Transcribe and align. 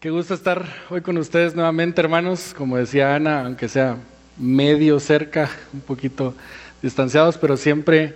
Qué 0.00 0.08
gusto 0.08 0.32
estar 0.32 0.64
hoy 0.88 1.02
con 1.02 1.18
ustedes 1.18 1.54
nuevamente, 1.54 2.00
hermanos. 2.00 2.54
Como 2.56 2.78
decía 2.78 3.14
Ana, 3.14 3.42
aunque 3.44 3.68
sea 3.68 3.98
medio 4.38 4.98
cerca, 4.98 5.50
un 5.74 5.82
poquito 5.82 6.32
distanciados, 6.80 7.36
pero 7.36 7.58
siempre 7.58 8.14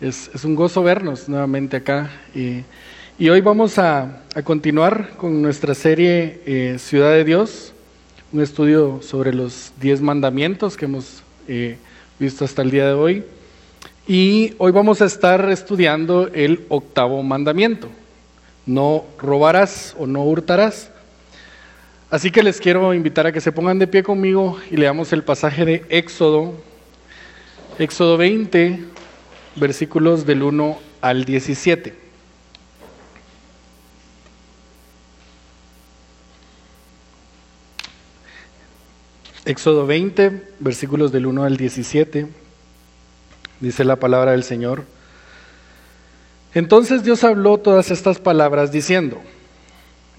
es, 0.00 0.30
un 0.44 0.54
gozo 0.54 0.84
vernos 0.84 1.28
nuevamente 1.28 1.78
acá. 1.78 2.08
Y, 2.36 2.62
hoy 3.28 3.40
vamos 3.40 3.80
a, 3.80 4.22
continuar 4.44 5.16
con 5.16 5.42
nuestra 5.42 5.74
serie 5.74 6.40
eh, 6.46 6.76
Ciudad 6.78 7.10
de 7.10 7.24
Dios, 7.24 7.72
un 8.32 8.40
estudio 8.40 9.00
sobre 9.02 9.34
los 9.34 9.72
diez 9.80 10.00
mandamientos 10.00 10.76
que 10.76 10.84
hemos 10.84 11.24
eh, 11.48 11.78
visto 12.16 12.44
hasta 12.44 12.62
el 12.62 12.70
día 12.70 12.86
de 12.86 12.92
hoy. 12.92 13.24
Y 14.06 14.54
hoy 14.58 14.70
vamos 14.70 15.02
a 15.02 15.06
estar 15.06 15.50
estudiando 15.50 16.28
el 16.32 16.64
octavo 16.68 17.20
mandamiento. 17.24 17.88
No 18.66 19.04
robarás 19.18 19.96
o 19.98 20.06
no 20.06 20.22
hurtarás. 20.22 20.92
Así 22.10 22.30
que 22.30 22.42
les 22.42 22.60
quiero 22.60 22.94
invitar 22.94 23.26
a 23.26 23.32
que 23.32 23.40
se 23.40 23.50
pongan 23.50 23.78
de 23.78 23.86
pie 23.86 24.02
conmigo 24.02 24.58
y 24.70 24.76
leamos 24.76 25.12
el 25.12 25.24
pasaje 25.24 25.64
de 25.64 25.84
Éxodo, 25.88 26.54
Éxodo 27.78 28.16
20, 28.16 28.84
versículos 29.56 30.26
del 30.26 30.42
1 30.42 30.78
al 31.00 31.24
17. 31.24 32.04
Éxodo 39.46 39.86
20, 39.86 40.54
versículos 40.60 41.12
del 41.12 41.26
1 41.26 41.44
al 41.44 41.56
17, 41.56 42.26
dice 43.60 43.84
la 43.84 43.96
palabra 43.96 44.30
del 44.30 44.42
Señor. 44.42 44.84
Entonces 46.54 47.02
Dios 47.02 47.24
habló 47.24 47.58
todas 47.58 47.90
estas 47.90 48.18
palabras 48.18 48.72
diciendo, 48.72 49.20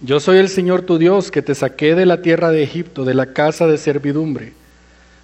yo 0.02 0.20
soy 0.20 0.40
el 0.40 0.50
Señor 0.50 0.82
tu 0.82 0.98
Dios 0.98 1.32
que 1.32 1.42
te 1.42 1.56
saqué 1.56 1.96
de 1.96 2.06
la 2.06 2.22
tierra 2.22 2.52
de 2.52 2.64
Egipto, 2.64 3.06
de 3.06 3.14
la 3.14 3.28
casa 3.28 3.66
de 3.66 3.78
servidumbre. 3.78 4.52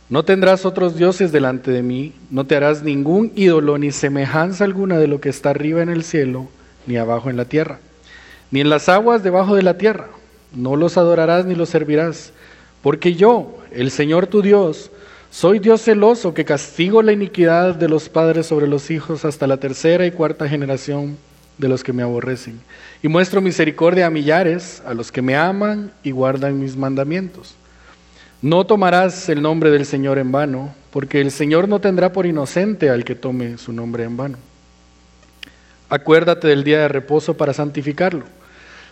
No 0.10 0.24
tendrás 0.24 0.66
otros 0.66 0.96
dioses 0.96 1.32
delante 1.32 1.72
de 1.72 1.82
mí, 1.82 2.14
no 2.30 2.46
te 2.46 2.56
harás 2.56 2.82
ningún 2.82 3.34
ídolo 3.36 3.78
ni 3.78 3.92
semejanza 3.92 4.64
alguna 4.64 4.98
de 4.98 5.08
lo 5.08 5.20
que 5.20 5.30
está 5.30 5.50
arriba 5.50 5.82
en 5.82 5.90
el 5.90 6.04
cielo, 6.04 6.48
ni 6.88 6.96
abajo 6.98 7.30
en 7.30 7.38
la 7.38 7.46
tierra, 7.46 7.80
ni 8.50 8.62
en 8.62 8.70
las 8.70 8.88
aguas 8.88 9.24
debajo 9.24 9.56
de 9.56 9.64
la 9.64 9.78
tierra. 9.78 10.08
No 10.54 10.76
los 10.76 10.98
adorarás 10.98 11.46
ni 11.46 11.56
los 11.56 11.70
servirás, 11.70 12.32
porque 12.82 13.16
yo, 13.16 13.58
el 13.72 13.92
Señor 13.92 14.28
tu 14.28 14.42
Dios, 14.42 14.90
soy 15.32 15.60
Dios 15.60 15.82
celoso 15.82 16.34
que 16.34 16.46
castigo 16.46 17.02
la 17.02 17.12
iniquidad 17.14 17.76
de 17.76 17.90
los 17.90 18.10
padres 18.10 18.48
sobre 18.48 18.68
los 18.68 18.90
hijos 18.90 19.26
hasta 19.26 19.48
la 19.48 19.58
tercera 19.58 20.06
y 20.06 20.12
cuarta 20.12 20.48
generación 20.48 21.18
de 21.62 21.70
los 21.70 21.84
que 21.84 21.94
me 21.94 22.02
aborrecen. 22.02 22.60
Y 23.04 23.08
muestro 23.08 23.40
misericordia 23.40 24.08
a 24.08 24.10
millares, 24.10 24.82
a 24.84 24.96
los 24.96 25.12
que 25.12 25.22
me 25.22 25.36
aman 25.36 25.92
y 26.04 26.10
guardan 26.10 26.60
mis 26.60 26.76
mandamientos. 26.76 27.54
No 28.42 28.66
tomarás 28.66 29.30
el 29.30 29.44
nombre 29.44 29.70
del 29.70 29.86
Señor 29.86 30.18
en 30.18 30.32
vano, 30.32 30.74
porque 30.90 31.22
el 31.22 31.30
Señor 31.30 31.70
no 31.70 31.80
tendrá 31.80 32.12
por 32.12 32.26
inocente 32.26 32.90
al 32.90 33.06
que 33.06 33.14
tome 33.14 33.60
su 33.60 33.72
nombre 33.74 34.04
en 34.04 34.18
vano. 34.18 34.38
Acuérdate 35.88 36.48
del 36.48 36.64
día 36.64 36.80
de 36.80 36.88
reposo 36.88 37.38
para 37.38 37.54
santificarlo. 37.54 38.26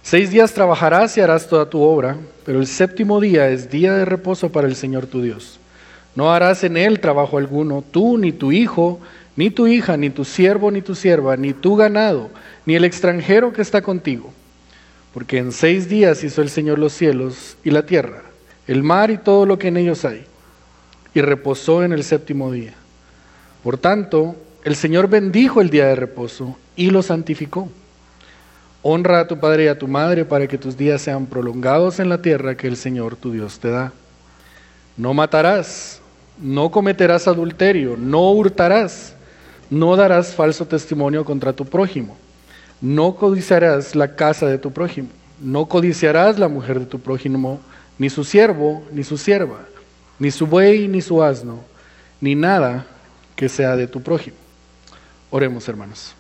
Seis 0.04 0.30
días 0.30 0.54
trabajarás 0.54 1.18
y 1.18 1.22
harás 1.22 1.48
toda 1.48 1.70
tu 1.70 1.82
obra, 1.82 2.18
pero 2.46 2.60
el 2.60 2.68
séptimo 2.68 3.20
día 3.20 3.50
es 3.50 3.72
día 3.72 3.96
de 3.96 4.06
reposo 4.06 4.52
para 4.52 4.68
el 4.68 4.76
Señor 4.76 5.08
tu 5.08 5.24
Dios. 5.24 5.60
No 6.16 6.32
harás 6.32 6.64
en 6.64 6.78
él 6.78 7.00
trabajo 7.00 7.40
alguno, 7.40 7.84
tú, 7.92 8.20
ni 8.20 8.32
tu 8.32 8.52
hijo, 8.52 9.00
ni 9.40 9.50
tu 9.50 9.68
hija, 9.68 9.96
ni 9.96 10.10
tu 10.10 10.26
siervo, 10.26 10.70
ni 10.70 10.82
tu 10.82 10.96
sierva, 10.96 11.38
ni 11.38 11.54
tu 11.54 11.78
ganado, 11.78 12.30
ni 12.66 12.76
el 12.76 12.84
extranjero 12.84 13.54
que 13.54 13.62
está 13.62 13.82
contigo. 13.82 14.34
Porque 15.14 15.38
en 15.38 15.54
seis 15.54 15.88
días 15.88 16.26
hizo 16.26 16.42
el 16.42 16.50
Señor 16.50 16.78
los 16.78 16.92
cielos 16.92 17.56
y 17.64 17.72
la 17.72 17.86
tierra, 17.86 18.22
el 18.68 18.84
mar 18.84 19.12
y 19.12 19.18
todo 19.18 19.46
lo 19.46 19.58
que 19.58 19.70
en 19.70 19.78
ellos 19.78 20.04
hay, 20.04 20.26
y 21.14 21.22
reposó 21.22 21.86
en 21.86 21.94
el 21.94 22.04
séptimo 22.04 22.52
día. 22.52 22.74
Por 23.64 23.78
tanto, 23.78 24.36
el 24.66 24.76
Señor 24.76 25.08
bendijo 25.08 25.62
el 25.62 25.70
día 25.70 25.86
de 25.86 25.96
reposo 25.96 26.58
y 26.76 26.90
lo 26.90 27.02
santificó. 27.02 27.70
Honra 28.82 29.22
a 29.22 29.28
tu 29.30 29.40
padre 29.40 29.64
y 29.64 29.68
a 29.68 29.80
tu 29.80 29.88
madre 29.88 30.26
para 30.26 30.48
que 30.48 30.58
tus 30.58 30.76
días 30.76 31.02
sean 31.02 31.28
prolongados 31.28 32.02
en 32.02 32.10
la 32.10 32.22
tierra 32.22 32.58
que 32.58 32.68
el 32.68 32.76
Señor 32.76 33.16
tu 33.16 33.32
Dios 33.32 33.58
te 33.60 33.70
da. 33.70 33.94
No 34.98 35.14
matarás, 35.14 36.02
no 36.42 36.72
cometerás 36.72 37.26
adulterio, 37.26 37.96
no 37.96 38.32
hurtarás 38.32 39.16
no 39.70 39.96
darás 39.96 40.34
falso 40.34 40.66
testimonio 40.66 41.24
contra 41.26 41.54
tu 41.54 41.66
prójimo. 41.66 42.18
No 42.82 43.16
codiciarás 43.16 43.96
la 43.96 44.16
casa 44.16 44.46
de 44.48 44.58
tu 44.58 44.72
prójimo. 44.72 45.10
No 45.42 45.68
codiciarás 45.68 46.40
la 46.40 46.48
mujer 46.48 46.80
de 46.80 46.86
tu 46.86 47.00
prójimo, 47.00 47.60
ni 47.98 48.10
su 48.10 48.24
siervo, 48.24 48.84
ni 48.92 49.04
su 49.04 49.18
sierva, 49.18 49.60
ni 50.18 50.32
su 50.32 50.48
buey, 50.48 50.88
ni 50.88 51.02
su 51.02 51.24
asno, 51.24 51.60
ni 52.20 52.36
nada 52.36 52.86
que 53.36 53.48
sea 53.48 53.76
de 53.76 53.88
tu 53.88 54.02
prójimo. 54.02 54.38
Oremos, 55.30 55.68
hermanos. 55.70 56.14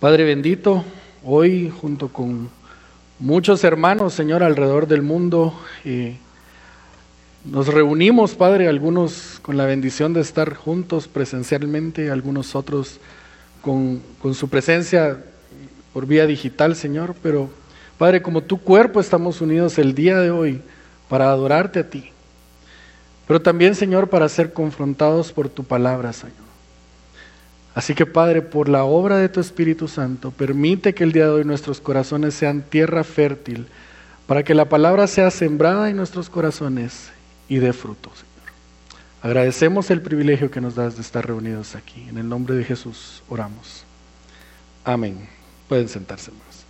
Padre 0.00 0.24
bendito, 0.24 0.84
hoy 1.24 1.70
junto 1.70 2.08
con 2.08 2.50
muchos 3.18 3.62
hermanos, 3.64 4.14
Señor, 4.14 4.42
alrededor 4.42 4.86
del 4.86 5.02
mundo, 5.02 5.58
eh, 5.84 6.16
nos 7.44 7.68
reunimos, 7.68 8.34
Padre, 8.34 8.68
algunos 8.68 9.38
con 9.40 9.56
la 9.56 9.64
bendición 9.64 10.12
de 10.12 10.20
estar 10.20 10.54
juntos 10.54 11.08
presencialmente, 11.08 12.10
algunos 12.10 12.54
otros 12.54 13.00
con, 13.62 14.02
su 14.34 14.48
presencia 14.48 15.18
por 15.94 16.06
vía 16.06 16.26
digital, 16.26 16.76
Señor, 16.76 17.14
pero 17.22 17.50
Padre, 17.96 18.20
como 18.20 18.42
tu 18.42 18.58
cuerpo 18.60 19.00
estamos 19.00 19.40
unidos 19.40 19.78
el 19.78 19.94
día 19.94 20.18
de 20.18 20.30
hoy 20.30 20.60
para 21.08 21.30
adorarte 21.30 21.80
a 21.80 21.88
ti, 21.88 22.10
pero 23.26 23.40
también, 23.40 23.74
Señor, 23.74 24.08
para 24.08 24.28
ser 24.28 24.52
confrontados 24.52 25.32
por 25.32 25.48
tu 25.48 25.64
palabra, 25.64 26.12
Señor. 26.12 26.36
Así 27.74 27.94
que, 27.94 28.04
Padre, 28.04 28.42
por 28.42 28.68
la 28.68 28.84
obra 28.84 29.16
de 29.16 29.28
tu 29.28 29.40
Espíritu 29.40 29.88
Santo, 29.88 30.30
permite 30.30 30.92
que 30.92 31.04
el 31.04 31.12
día 31.12 31.24
de 31.24 31.30
hoy 31.30 31.44
nuestros 31.44 31.80
corazones 31.80 32.34
sean 32.34 32.62
tierra 32.62 33.04
fértil, 33.04 33.66
para 34.26 34.42
que 34.42 34.54
la 34.54 34.68
palabra 34.68 35.06
sea 35.06 35.30
sembrada 35.30 35.88
en 35.88 35.96
nuestros 35.96 36.28
corazones 36.28 37.10
y 37.50 37.58
dé 37.58 37.74
fruto, 37.74 38.10
Señor. 38.14 38.30
Agradecemos 39.22 39.90
el 39.90 40.00
privilegio 40.00 40.50
que 40.50 40.62
nos 40.62 40.76
das 40.76 40.94
de 40.94 41.02
estar 41.02 41.26
reunidos 41.26 41.74
aquí. 41.74 42.06
En 42.08 42.16
el 42.16 42.26
nombre 42.26 42.54
de 42.54 42.64
Jesús 42.64 43.22
oramos. 43.28 43.84
Amén. 44.84 45.28
Pueden 45.68 45.88
sentarse 45.88 46.30
más. 46.30 46.64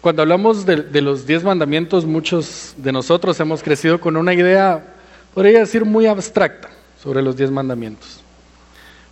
Cuando 0.00 0.22
hablamos 0.22 0.64
de, 0.64 0.76
de, 0.76 1.02
los 1.02 1.26
diez 1.26 1.44
mandamientos, 1.44 2.06
muchos 2.06 2.74
de 2.76 2.92
nosotros 2.92 3.38
hemos 3.40 3.62
crecido 3.62 4.00
con 4.00 4.16
una 4.16 4.32
idea, 4.32 4.94
podría 5.34 5.58
decir, 5.58 5.84
muy 5.84 6.06
abstracta 6.06 6.70
sobre 7.02 7.20
los 7.20 7.36
diez 7.36 7.50
mandamientos. 7.50 8.20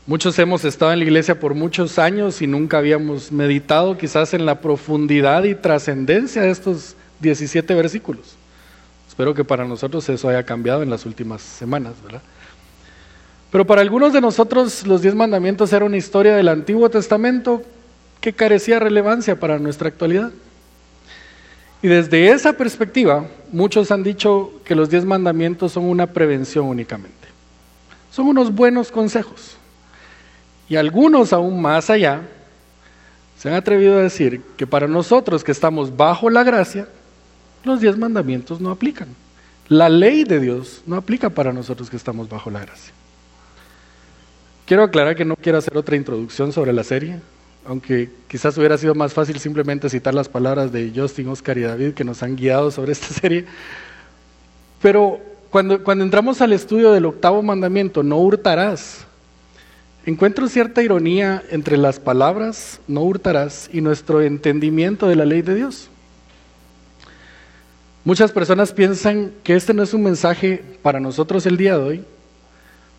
Muchos 0.06 0.38
hemos 0.38 0.64
estado 0.64 0.92
en 0.92 1.00
la 1.00 1.04
iglesia 1.04 1.38
por 1.38 1.54
muchos 1.54 1.98
años 1.98 2.40
y 2.40 2.46
nunca 2.46 2.78
habíamos 2.78 3.30
meditado 3.32 3.98
quizás 3.98 4.32
en 4.32 4.46
la 4.46 4.60
profundidad 4.60 5.42
y 5.44 5.54
trascendencia 5.56 6.42
de 6.42 6.50
estos 6.50 6.96
17 7.20 7.74
versículos. 7.74 8.39
Espero 9.10 9.34
que 9.34 9.42
para 9.42 9.64
nosotros 9.64 10.08
eso 10.08 10.28
haya 10.28 10.44
cambiado 10.44 10.84
en 10.84 10.88
las 10.88 11.04
últimas 11.04 11.42
semanas, 11.42 11.94
¿verdad? 12.00 12.22
Pero 13.50 13.66
para 13.66 13.80
algunos 13.80 14.12
de 14.12 14.20
nosotros 14.20 14.86
los 14.86 15.02
diez 15.02 15.16
mandamientos 15.16 15.72
eran 15.72 15.88
una 15.88 15.96
historia 15.96 16.36
del 16.36 16.46
Antiguo 16.46 16.88
Testamento 16.90 17.60
que 18.20 18.32
carecía 18.32 18.78
relevancia 18.78 19.34
para 19.40 19.58
nuestra 19.58 19.88
actualidad. 19.88 20.30
Y 21.82 21.88
desde 21.88 22.30
esa 22.30 22.52
perspectiva, 22.52 23.26
muchos 23.50 23.90
han 23.90 24.04
dicho 24.04 24.52
que 24.64 24.76
los 24.76 24.90
diez 24.90 25.04
mandamientos 25.04 25.72
son 25.72 25.86
una 25.86 26.06
prevención 26.06 26.66
únicamente. 26.66 27.26
Son 28.12 28.28
unos 28.28 28.54
buenos 28.54 28.92
consejos. 28.92 29.56
Y 30.68 30.76
algunos 30.76 31.32
aún 31.32 31.60
más 31.60 31.90
allá 31.90 32.20
se 33.36 33.48
han 33.48 33.56
atrevido 33.56 33.98
a 33.98 34.02
decir 34.02 34.40
que 34.56 34.68
para 34.68 34.86
nosotros 34.86 35.42
que 35.42 35.50
estamos 35.50 35.96
bajo 35.96 36.30
la 36.30 36.44
gracia, 36.44 36.86
los 37.64 37.80
diez 37.80 37.96
mandamientos 37.96 38.60
no 38.60 38.70
aplican. 38.70 39.08
La 39.68 39.88
ley 39.88 40.24
de 40.24 40.40
Dios 40.40 40.82
no 40.86 40.96
aplica 40.96 41.30
para 41.30 41.52
nosotros 41.52 41.90
que 41.90 41.96
estamos 41.96 42.28
bajo 42.28 42.50
la 42.50 42.60
gracia. 42.60 42.92
Quiero 44.66 44.82
aclarar 44.82 45.16
que 45.16 45.24
no 45.24 45.36
quiero 45.36 45.58
hacer 45.58 45.76
otra 45.76 45.96
introducción 45.96 46.52
sobre 46.52 46.72
la 46.72 46.84
serie, 46.84 47.20
aunque 47.66 48.10
quizás 48.28 48.56
hubiera 48.56 48.78
sido 48.78 48.94
más 48.94 49.12
fácil 49.12 49.38
simplemente 49.38 49.90
citar 49.90 50.14
las 50.14 50.28
palabras 50.28 50.72
de 50.72 50.92
Justin, 50.94 51.28
Oscar 51.28 51.58
y 51.58 51.62
David 51.62 51.94
que 51.94 52.04
nos 52.04 52.22
han 52.22 52.36
guiado 52.36 52.70
sobre 52.70 52.92
esta 52.92 53.08
serie. 53.20 53.46
Pero 54.80 55.20
cuando, 55.50 55.82
cuando 55.82 56.04
entramos 56.04 56.40
al 56.40 56.52
estudio 56.52 56.92
del 56.92 57.06
octavo 57.06 57.42
mandamiento, 57.42 58.02
no 58.02 58.18
hurtarás, 58.18 59.06
encuentro 60.06 60.48
cierta 60.48 60.82
ironía 60.82 61.42
entre 61.50 61.76
las 61.76 62.00
palabras 62.00 62.80
no 62.88 63.02
hurtarás 63.02 63.68
y 63.72 63.80
nuestro 63.80 64.22
entendimiento 64.22 65.06
de 65.08 65.16
la 65.16 65.26
ley 65.26 65.42
de 65.42 65.54
Dios. 65.54 65.89
Muchas 68.02 68.32
personas 68.32 68.72
piensan 68.72 69.32
que 69.44 69.54
este 69.54 69.74
no 69.74 69.82
es 69.82 69.92
un 69.92 70.02
mensaje 70.02 70.62
para 70.80 71.00
nosotros 71.00 71.44
el 71.44 71.58
día 71.58 71.76
de 71.76 71.84
hoy, 71.84 72.04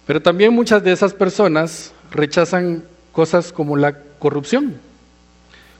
pero 0.05 0.21
también 0.21 0.53
muchas 0.53 0.83
de 0.83 0.91
esas 0.91 1.13
personas 1.13 1.91
rechazan 2.11 2.83
cosas 3.11 3.51
como 3.51 3.77
la 3.77 3.97
corrupción, 4.19 4.75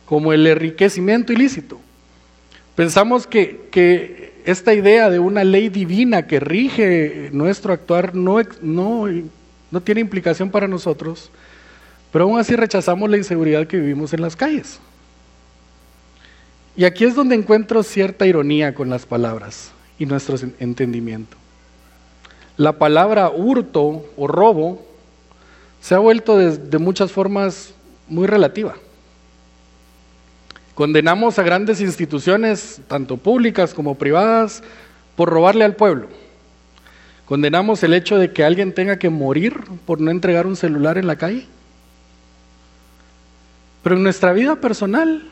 como 0.05 0.33
el 0.33 0.47
enriquecimiento 0.47 1.33
ilícito. 1.33 1.79
Pensamos 2.75 3.27
que, 3.27 3.67
que 3.71 4.33
esta 4.43 4.73
idea 4.73 5.11
de 5.11 5.19
una 5.19 5.43
ley 5.43 5.69
divina 5.69 6.25
que 6.25 6.39
rige 6.39 7.29
nuestro 7.31 7.73
actuar 7.73 8.15
no, 8.15 8.41
no, 8.63 9.05
no 9.69 9.81
tiene 9.81 10.01
implicación 10.01 10.49
para 10.49 10.67
nosotros, 10.67 11.29
pero 12.11 12.23
aún 12.23 12.39
así 12.39 12.55
rechazamos 12.55 13.07
la 13.07 13.17
inseguridad 13.17 13.67
que 13.67 13.77
vivimos 13.77 14.13
en 14.13 14.21
las 14.21 14.35
calles. 14.35 14.79
Y 16.75 16.85
aquí 16.85 17.03
es 17.05 17.15
donde 17.15 17.35
encuentro 17.35 17.83
cierta 17.83 18.25
ironía 18.25 18.73
con 18.73 18.89
las 18.89 19.05
palabras 19.05 19.71
y 19.99 20.05
nuestro 20.05 20.37
entendimiento. 20.59 21.37
La 22.57 22.73
palabra 22.73 23.29
hurto 23.29 24.05
o 24.17 24.27
robo 24.27 24.85
se 25.81 25.95
ha 25.95 25.99
vuelto 25.99 26.37
de, 26.37 26.77
muchas 26.77 27.11
formas 27.11 27.73
muy 28.07 28.27
relativa. 28.27 28.75
Condenamos 30.75 31.37
a 31.39 31.43
grandes 31.43 31.81
instituciones, 31.81 32.81
tanto 32.87 33.17
públicas 33.17 33.73
como 33.73 33.95
privadas, 33.95 34.63
por 35.15 35.29
robarle 35.29 35.65
al 35.65 35.75
pueblo. 35.75 36.07
Condenamos 37.25 37.83
el 37.83 37.93
hecho 37.93 38.17
de 38.17 38.31
que 38.31 38.43
alguien 38.43 38.73
tenga 38.73 38.97
que 38.97 39.09
morir 39.09 39.59
por 39.85 39.99
no 39.99 40.11
entregar 40.11 40.47
un 40.47 40.55
celular 40.55 40.97
en 40.97 41.07
la 41.07 41.17
calle. 41.17 41.47
Pero 43.83 43.95
en 43.95 44.03
nuestra 44.03 44.33
vida 44.33 44.57
personal 44.57 45.29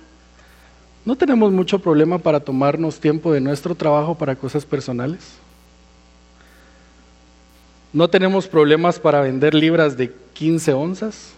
no 1.09 1.15
tenemos 1.15 1.51
mucho 1.51 1.79
problema 1.79 2.19
para 2.19 2.39
tomarnos 2.39 2.99
tiempo 2.99 3.33
de 3.33 3.41
nuestro 3.41 3.73
trabajo 3.73 4.13
para 4.13 4.35
cosas 4.35 4.63
personales. 4.63 5.39
No 7.91 8.07
tenemos 8.07 8.47
problemas 8.47 8.99
para 8.99 9.21
vender 9.21 9.55
libras 9.55 9.97
de 9.97 10.13
15 10.33 10.71
onzas. 10.73 11.31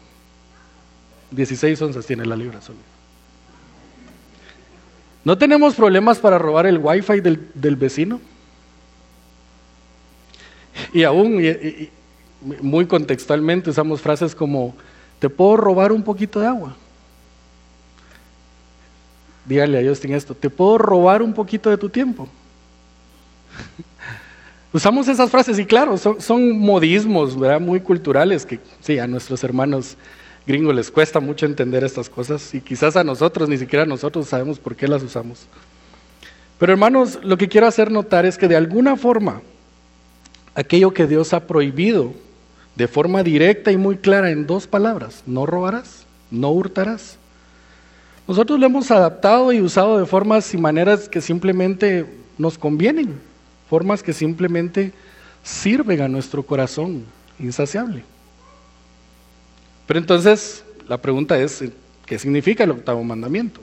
16 1.32 1.82
onzas 1.84 2.06
tiene 2.06 2.26
la 2.26 2.36
libra 2.36 2.60
solo. 2.60 2.80
No 5.24 5.38
tenemos 5.38 5.76
problemas 5.76 6.20
para 6.20 6.38
robar 6.38 6.66
el 6.66 6.78
wifi 6.78 7.22
del, 7.22 7.48
del 7.54 7.78
vecino. 7.78 8.20
Y 10.92 11.04
aún, 11.04 11.42
muy 12.62 12.88
contextualmente, 12.88 13.70
usamos 13.70 14.02
frases 14.02 14.36
como, 14.36 14.76
¿te 15.20 15.30
puedo 15.30 15.56
robar 15.56 15.94
un 15.94 16.04
poquito 16.04 16.42
de 16.42 16.48
agua? 16.48 16.76
Dígale 19.46 19.80
a 19.80 19.90
Justin 19.90 20.14
esto, 20.14 20.36
¿te 20.36 20.50
puedo 20.50 20.78
robar 20.78 21.22
un 21.22 21.34
poquito 21.34 21.70
de 21.70 21.78
tu 21.78 21.90
tiempo? 21.90 22.28
Usamos 24.74 25.08
esas 25.08 25.30
frases 25.30 25.60
y 25.60 25.66
claro, 25.66 25.98
son, 25.98 26.60
modismos 26.60 27.38
¿verdad? 27.38 27.60
muy 27.60 27.82
culturales 27.82 28.46
que 28.46 28.60
sí, 28.80 29.00
a 29.00 29.08
nuestros 29.08 29.44
hermanos 29.44 29.98
gringos 30.48 30.74
les 30.74 30.90
cuesta 30.90 31.20
mucho 31.20 31.46
entender 31.46 31.84
estas 31.84 32.10
cosas 32.10 32.54
y 32.54 32.62
quizás 32.62 32.96
a 32.96 33.04
nosotros, 33.04 33.50
ni 33.50 33.58
siquiera 33.58 33.86
nosotros 33.86 34.28
sabemos 34.28 34.60
por 34.60 34.76
qué 34.76 34.88
las 34.88 35.04
usamos. 35.04 35.46
Pero 36.58 36.72
hermanos, 36.72 37.20
lo 37.24 37.38
que 37.38 37.50
quiero 37.50 37.68
hacer 37.68 37.92
notar 37.92 38.26
es 38.26 38.38
que 38.38 38.48
de 38.48 38.56
alguna 38.56 38.96
forma, 38.96 39.42
aquello 40.56 40.94
que 40.94 41.08
Dios 41.08 41.34
ha 41.34 41.48
prohibido 41.48 42.14
de 42.76 42.88
forma 42.88 43.24
directa 43.24 43.72
y 43.72 43.78
muy 43.78 43.98
clara 43.98 44.32
en 44.32 44.48
dos 44.48 44.68
palabras, 44.68 45.24
no 45.26 45.46
robarás, 45.46 46.06
no 46.30 46.52
hurtarás, 46.52 47.18
nosotros 48.28 48.60
lo 48.60 48.66
hemos 48.66 48.92
adaptado 48.92 49.52
y 49.52 49.62
usado 49.62 49.98
de 49.98 50.06
formas 50.06 50.54
y 50.54 50.58
maneras 50.58 51.10
que 51.10 51.22
simplemente 51.22 52.06
nos 52.38 52.58
convienen, 52.58 53.20
formas 53.70 54.04
que 54.04 54.14
simplemente 54.14 54.94
sirven 55.44 56.02
a 56.02 56.08
nuestro 56.08 56.44
corazón 56.44 57.06
insaciable. 57.40 58.04
Pero 59.88 60.00
entonces 60.00 60.64
la 60.88 60.98
pregunta 60.98 61.38
es, 61.40 61.64
¿qué 62.06 62.20
significa 62.20 62.64
el 62.64 62.72
octavo 62.72 63.04
mandamiento? 63.04 63.62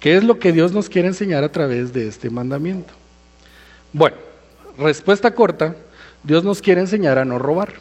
¿Qué 0.00 0.16
es 0.16 0.24
lo 0.24 0.38
que 0.38 0.52
Dios 0.52 0.72
nos 0.72 0.88
quiere 0.88 1.08
enseñar 1.08 1.44
a 1.44 1.52
través 1.52 1.92
de 1.92 2.08
este 2.08 2.30
mandamiento? 2.30 2.92
Bueno, 3.92 4.16
respuesta 4.78 5.34
corta, 5.34 5.76
Dios 6.22 6.42
nos 6.42 6.62
quiere 6.62 6.80
enseñar 6.80 7.18
a 7.18 7.24
no 7.24 7.38
robar. 7.38 7.74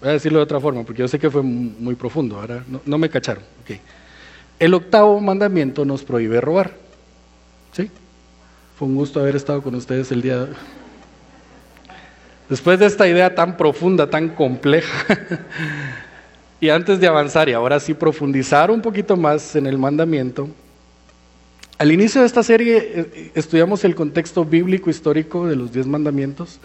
Voy 0.00 0.08
a 0.08 0.12
decirlo 0.12 0.38
de 0.38 0.44
otra 0.44 0.60
forma, 0.60 0.84
porque 0.84 1.00
yo 1.00 1.08
sé 1.08 1.18
que 1.18 1.30
fue 1.30 1.42
muy 1.42 1.94
profundo, 1.94 2.38
ahora 2.38 2.64
no, 2.84 2.98
me 2.98 3.08
cacharon. 3.08 3.42
El 4.58 4.74
octavo 4.74 5.20
mandamiento 5.20 5.84
nos 5.84 6.04
prohíbe 6.04 6.40
robar. 6.40 6.72
¿Sí? 7.72 7.90
Fue 8.78 8.88
un 8.88 8.94
gusto 8.94 9.20
haber 9.20 9.36
estado 9.36 9.62
con 9.62 9.74
ustedes 9.74 10.12
el 10.12 10.22
día 10.22 10.36
de 10.36 10.42
hoy. 10.42 10.56
Después 12.48 12.78
de 12.78 12.86
esta 12.86 13.08
idea 13.08 13.34
tan 13.34 13.56
profunda, 13.56 14.10
tan 14.10 14.30
compleja, 14.30 15.06
y 16.60 16.68
antes 16.68 17.00
de 17.00 17.06
avanzar 17.06 17.48
y 17.48 17.52
ahora 17.52 17.78
sí 17.80 17.94
profundizar 17.94 18.70
un 18.70 18.82
poquito 18.82 19.16
más 19.16 19.54
en 19.56 19.66
el 19.66 19.78
mandamiento, 19.78 20.48
al 21.78 21.92
inicio 21.92 22.20
de 22.20 22.26
esta 22.26 22.42
serie 22.42 22.76
eh, 22.76 23.32
estudiamos 23.34 23.84
el 23.84 23.94
contexto 23.94 24.44
bíblico 24.44 24.90
histórico 24.90 25.46
de 25.46 25.56
los 25.56 25.72
diez 25.72 25.86
mandamientos 25.86 26.60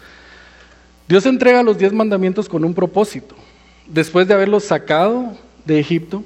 Dios 1.07 1.25
entrega 1.25 1.61
los 1.61 1.77
diez 1.77 1.93
mandamientos 1.93 2.49
con 2.49 2.65
un 2.65 2.73
propósito, 2.73 3.35
después 3.85 4.27
de 4.27 4.33
haberlos 4.33 4.63
sacado 4.63 5.37
de 5.65 5.79
Egipto, 5.79 6.23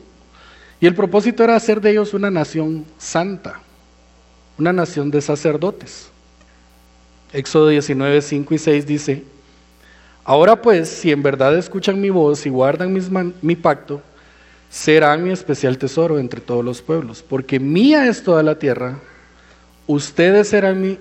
y 0.80 0.86
el 0.86 0.96
propósito 0.96 1.44
era 1.44 1.56
hacer 1.58 1.82
de 1.82 1.92
ellos 1.92 2.14
una 2.14 2.32
nación 2.32 2.86
santa, 2.98 3.60
una 4.58 4.72
nación 4.72 5.12
de 5.12 5.22
sacerdotes. 5.22 6.10
Éxodo 7.34 7.68
19, 7.68 8.22
5 8.22 8.54
y 8.54 8.58
6 8.58 8.86
dice, 8.88 9.24
Ahora 10.24 10.62
pues, 10.62 10.88
si 10.88 11.12
en 11.12 11.24
verdad 11.24 11.58
escuchan 11.58 12.00
mi 12.00 12.10
voz 12.10 12.46
y 12.46 12.50
guardan 12.50 12.98
mi 13.42 13.56
pacto, 13.56 14.02
serán 14.70 15.24
mi 15.24 15.32
especial 15.32 15.78
tesoro 15.78 16.20
entre 16.20 16.40
todos 16.40 16.64
los 16.64 16.82
pueblos, 16.82 17.24
porque 17.28 17.60
mía 17.60 18.08
es 18.08 18.24
toda 18.24 18.44
la 18.44 18.58
tierra, 18.58 19.00
ustedes 19.88 20.48
serán 20.48 20.98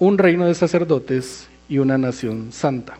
un 0.00 0.18
reino 0.18 0.46
de 0.46 0.54
sacerdotes 0.54 1.46
y 1.68 1.78
una 1.78 1.98
nación 1.98 2.50
santa. 2.50 2.98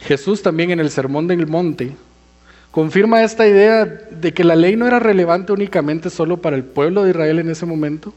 Jesús 0.00 0.42
también 0.42 0.70
en 0.70 0.80
el 0.80 0.90
Sermón 0.90 1.26
del 1.26 1.46
Monte 1.46 1.94
confirma 2.70 3.22
esta 3.22 3.46
idea 3.46 3.84
de 3.84 4.32
que 4.32 4.44
la 4.44 4.54
ley 4.54 4.76
no 4.76 4.86
era 4.86 4.98
relevante 4.98 5.52
únicamente 5.52 6.10
solo 6.10 6.36
para 6.36 6.56
el 6.56 6.64
pueblo 6.64 7.02
de 7.02 7.10
Israel 7.10 7.38
en 7.40 7.50
ese 7.50 7.66
momento, 7.66 8.14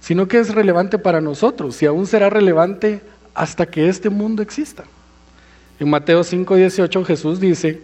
sino 0.00 0.28
que 0.28 0.38
es 0.38 0.54
relevante 0.54 0.98
para 0.98 1.20
nosotros 1.20 1.82
y 1.82 1.86
aún 1.86 2.06
será 2.06 2.30
relevante 2.30 3.00
hasta 3.34 3.66
que 3.66 3.88
este 3.88 4.08
mundo 4.08 4.42
exista. 4.42 4.84
En 5.78 5.90
Mateo 5.90 6.22
5:18 6.22 7.04
Jesús 7.04 7.40
dice, 7.40 7.82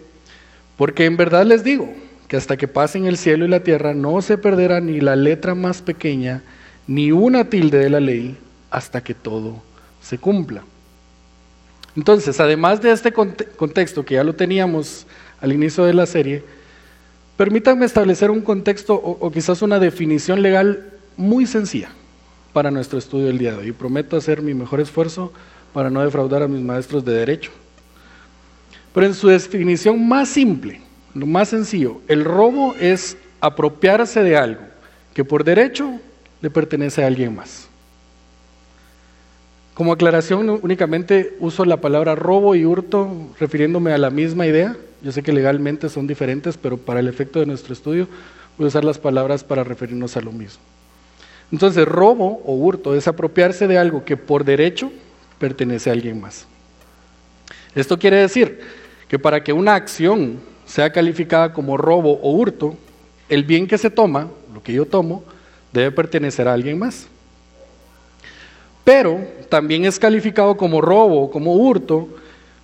porque 0.77 1.05
en 1.05 1.17
verdad 1.17 1.45
les 1.45 1.63
digo 1.63 1.93
que 2.27 2.37
hasta 2.37 2.57
que 2.57 2.67
pasen 2.67 3.05
el 3.05 3.17
cielo 3.17 3.45
y 3.45 3.49
la 3.49 3.59
tierra 3.59 3.93
no 3.93 4.21
se 4.21 4.37
perderá 4.37 4.79
ni 4.79 4.99
la 4.99 5.15
letra 5.15 5.53
más 5.53 5.81
pequeña, 5.81 6.41
ni 6.87 7.11
una 7.11 7.45
tilde 7.45 7.77
de 7.77 7.89
la 7.89 7.99
ley, 7.99 8.35
hasta 8.71 9.03
que 9.03 9.13
todo 9.13 9.61
se 10.01 10.17
cumpla. 10.17 10.63
Entonces, 11.95 12.39
además 12.39 12.81
de 12.81 12.91
este 12.91 13.11
contexto 13.11 14.03
que 14.03 14.15
ya 14.15 14.23
lo 14.23 14.33
teníamos 14.33 15.05
al 15.39 15.53
inicio 15.53 15.85
de 15.85 15.93
la 15.93 16.05
serie, 16.05 16.43
permítanme 17.37 17.85
establecer 17.85 18.31
un 18.31 18.41
contexto 18.41 18.95
o, 18.95 19.31
quizás 19.31 19.61
una 19.61 19.79
definición 19.79 20.41
legal 20.41 20.91
muy 21.17 21.45
sencilla 21.45 21.89
para 22.51 22.71
nuestro 22.71 22.97
estudio 22.97 23.27
del 23.27 23.37
día 23.37 23.51
de 23.51 23.57
hoy. 23.59 23.71
Prometo 23.71 24.17
hacer 24.17 24.41
mi 24.41 24.53
mejor 24.53 24.79
esfuerzo 24.79 25.31
para 25.71 25.89
no 25.89 26.03
defraudar 26.03 26.43
a 26.43 26.47
mis 26.47 26.61
maestros 26.61 27.05
de 27.05 27.13
derecho. 27.13 27.51
Pero 28.93 29.07
en 29.07 29.13
su 29.13 29.27
definición 29.27 30.07
más 30.07 30.29
simple, 30.29 30.81
lo 31.13 31.25
más 31.27 31.49
sencillo, 31.49 32.01
el 32.07 32.25
robo 32.25 32.75
es 32.79 33.17
apropiarse 33.39 34.23
de 34.23 34.37
algo 34.37 34.61
que 35.13 35.23
por 35.23 35.43
derecho 35.43 35.99
le 36.41 36.49
pertenece 36.49 37.03
a 37.03 37.07
alguien 37.07 37.35
más. 37.35 37.67
Como 39.73 39.91
aclaración, 39.91 40.49
únicamente 40.61 41.35
uso 41.39 41.65
la 41.65 41.81
palabra 41.81 42.13
robo 42.13 42.53
y 42.53 42.63
hurto 42.63 43.09
refiriéndome 43.39 43.91
a 43.91 43.97
la 43.97 44.11
misma 44.11 44.45
idea. 44.45 44.77
Yo 45.01 45.11
sé 45.11 45.23
que 45.23 45.33
legalmente 45.33 45.89
son 45.89 46.05
diferentes, 46.05 46.57
pero 46.57 46.77
para 46.77 46.99
el 46.99 47.07
efecto 47.07 47.39
de 47.39 47.47
nuestro 47.47 47.73
estudio 47.73 48.07
voy 48.57 48.65
a 48.65 48.67
usar 48.67 48.85
las 48.85 48.99
palabras 48.99 49.43
para 49.43 49.63
referirnos 49.63 50.15
a 50.15 50.21
lo 50.21 50.31
mismo. 50.31 50.61
Entonces, 51.51 51.87
robo 51.87 52.41
o 52.45 52.53
hurto 52.53 52.95
es 52.95 53.07
apropiarse 53.07 53.67
de 53.67 53.79
algo 53.79 54.05
que 54.05 54.15
por 54.15 54.43
derecho 54.43 54.91
pertenece 55.39 55.89
a 55.89 55.93
alguien 55.93 56.21
más. 56.21 56.45
Esto 57.73 57.97
quiere 57.97 58.17
decir 58.17 58.59
que 59.07 59.17
para 59.17 59.43
que 59.43 59.53
una 59.53 59.73
acción 59.73 60.39
sea 60.65 60.91
calificada 60.91 61.51
como 61.51 61.77
robo 61.77 62.19
o 62.21 62.31
hurto, 62.31 62.77
el 63.27 63.43
bien 63.43 63.67
que 63.67 63.79
se 63.79 63.89
toma, 63.89 64.29
lo 64.53 64.61
que 64.61 64.73
yo 64.73 64.85
tomo, 64.85 65.23
debe 65.71 65.91
pertenecer 65.91 66.47
a 66.47 66.53
alguien 66.53 66.77
más. 66.77 67.07
Pero 68.83 69.25
también 69.49 69.85
es 69.85 69.99
calificado 69.99 70.57
como 70.57 70.81
robo, 70.81 71.31
como 71.31 71.55
hurto, 71.55 72.09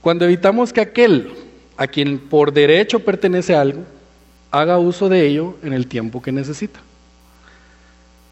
cuando 0.02 0.26
evitamos 0.26 0.74
que 0.74 0.82
aquel 0.82 1.32
a 1.78 1.88
quien 1.88 2.20
por 2.20 2.52
derecho 2.52 3.00
pertenece 3.00 3.56
algo, 3.56 3.84
haga 4.52 4.80
uso 4.80 5.08
de 5.08 5.26
ello 5.26 5.56
en 5.64 5.74
el 5.74 5.88
tiempo 5.88 6.22
que 6.22 6.32
necesita. 6.32 6.80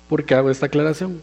¿Por 0.10 0.26
qué 0.26 0.36
hago 0.36 0.50
esta 0.50 0.66
aclaración? 0.66 1.22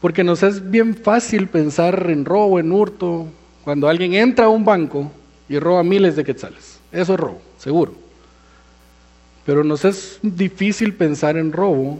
Porque 0.00 0.24
nos 0.24 0.42
es 0.42 0.70
bien 0.70 0.94
fácil 0.94 1.46
pensar 1.48 2.10
en 2.10 2.24
robo, 2.24 2.58
en 2.58 2.72
hurto, 2.72 3.26
cuando 3.64 3.88
alguien 3.88 4.14
entra 4.14 4.46
a 4.46 4.48
un 4.48 4.64
banco 4.64 5.10
y 5.48 5.58
roba 5.58 5.82
miles 5.82 6.16
de 6.16 6.24
quetzales. 6.24 6.78
Eso 6.92 7.14
es 7.14 7.20
robo, 7.20 7.40
seguro. 7.58 7.94
Pero 9.44 9.64
nos 9.64 9.84
es 9.84 10.18
difícil 10.22 10.94
pensar 10.94 11.36
en 11.36 11.52
robo 11.52 11.98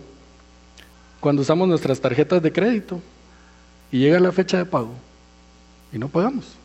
cuando 1.21 1.43
usamos 1.43 1.69
nuestras 1.69 2.01
tarjetas 2.01 2.43
de 2.43 2.53
crédito 2.53 3.01
y 3.91 3.99
llega 3.99 4.21
la 4.21 4.33
fecha 4.33 4.59
de 4.59 4.65
pago 4.65 4.93
y 5.93 5.99
no 5.99 6.09
pagamos. 6.09 6.57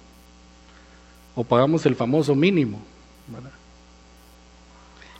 O 1.36 1.44
pagamos 1.44 1.86
el 1.86 1.96
famoso 1.96 2.36
mínimo. 2.36 2.80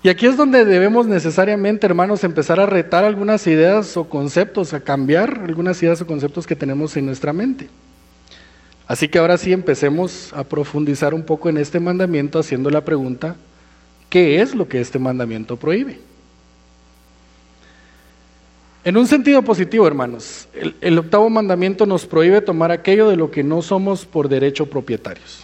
Y 0.02 0.10
aquí 0.10 0.28
es 0.28 0.38
donde 0.38 0.66
debemos 0.66 1.08
necesariamente, 1.08 1.88
hermanos, 1.88 2.24
empezar 2.24 2.60
a 2.60 2.68
retar 2.68 3.04
algunas 3.04 3.48
ideas 3.48 3.98
o 3.98 4.08
conceptos, 4.08 4.74
a 4.74 4.82
cambiar 4.82 5.42
algunas 5.44 5.82
ideas 5.82 6.00
o 6.02 6.08
conceptos 6.08 6.46
que 6.46 6.56
tenemos 6.56 6.96
en 6.96 7.08
nuestra 7.08 7.34
mente. 7.34 7.70
Así 8.88 9.08
que 9.08 9.18
ahora 9.18 9.38
sí 9.38 9.52
empecemos 9.52 10.32
a 10.34 10.44
profundizar 10.44 11.16
un 11.16 11.24
poco 11.24 11.50
en 11.50 11.58
este 11.58 11.80
mandamiento 11.80 12.38
haciendo 12.38 12.70
la 12.70 12.86
pregunta, 12.86 13.36
¿qué 14.10 14.42
es 14.42 14.54
lo 14.54 14.68
que 14.68 14.80
este 14.80 15.00
mandamiento 15.00 15.58
prohíbe? 15.58 16.00
En 18.86 18.98
un 18.98 19.08
sentido 19.08 19.42
positivo, 19.42 19.88
hermanos, 19.88 20.48
el, 20.80 21.00
octavo 21.00 21.28
mandamiento 21.28 21.88
nos 21.88 22.06
prohíbe 22.06 22.40
tomar 22.40 22.72
aquello 22.72 23.10
de 23.10 23.16
lo 23.16 23.32
que 23.32 23.44
no 23.44 23.64
somos 23.64 24.06
por 24.06 24.30
derecho 24.30 24.68
propietarios. 24.68 25.44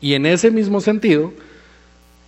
Y 0.00 0.14
en 0.14 0.24
ese 0.24 0.52
mismo 0.52 0.80
sentido, 0.80 1.32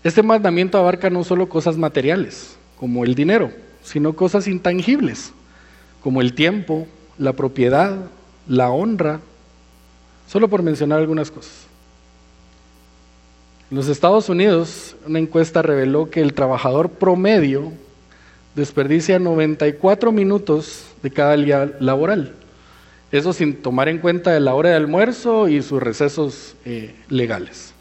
este 0.03 0.21
mandamiento 0.25 0.79
abarca 0.79 1.11
no 1.11 1.23
solo 1.23 1.49
cosas 1.49 1.79
materiales, 1.79 2.57
como 2.77 3.05
el 3.05 3.15
dinero, 3.15 3.53
sino 3.85 4.15
cosas 4.17 4.49
intangibles, 4.49 5.33
como 6.03 6.21
el 6.23 6.35
tiempo, 6.35 6.89
la 7.17 7.33
propiedad, 7.33 8.07
la 8.49 8.69
honra, 8.69 9.21
solo 10.27 10.49
por 10.49 10.65
mencionar 10.65 10.99
algunas 10.99 11.31
cosas. 11.31 11.69
En 13.71 13.77
los 13.77 13.87
Estados 13.87 14.29
Unidos, 14.29 14.97
una 15.07 15.21
encuesta 15.21 15.63
reveló 15.63 16.11
que 16.11 16.21
el 16.21 16.35
trabajador 16.35 16.91
promedio 16.91 17.73
desperdicia 18.55 19.19
94 19.19 20.13
minutos 20.13 20.87
de 21.03 21.11
cada 21.11 21.37
día 21.37 21.73
laboral. 21.81 22.33
Eso 23.11 23.33
sin 23.33 23.57
tomar 23.63 23.89
en 23.89 23.99
cuenta 23.99 24.39
la 24.41 24.55
hora 24.55 24.71
de 24.71 24.77
almuerzo 24.77 25.49
y 25.49 25.61
sus 25.63 25.83
recesos 25.83 26.57
eh, 26.65 26.95
legales. 27.09 27.75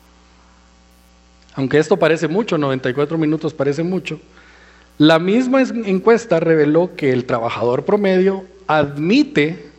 Aunque 1.53 1.79
esto 1.79 1.97
parece 1.97 2.27
mucho, 2.27 2.57
94 2.57 3.17
minutos 3.17 3.53
parece 3.53 3.83
mucho, 3.83 4.19
la 4.97 5.19
misma 5.19 5.61
encuesta 5.61 6.39
reveló 6.39 6.95
que 6.95 7.11
el 7.11 7.25
trabajador 7.25 7.85
promedio 7.85 8.45
admite 8.67 9.71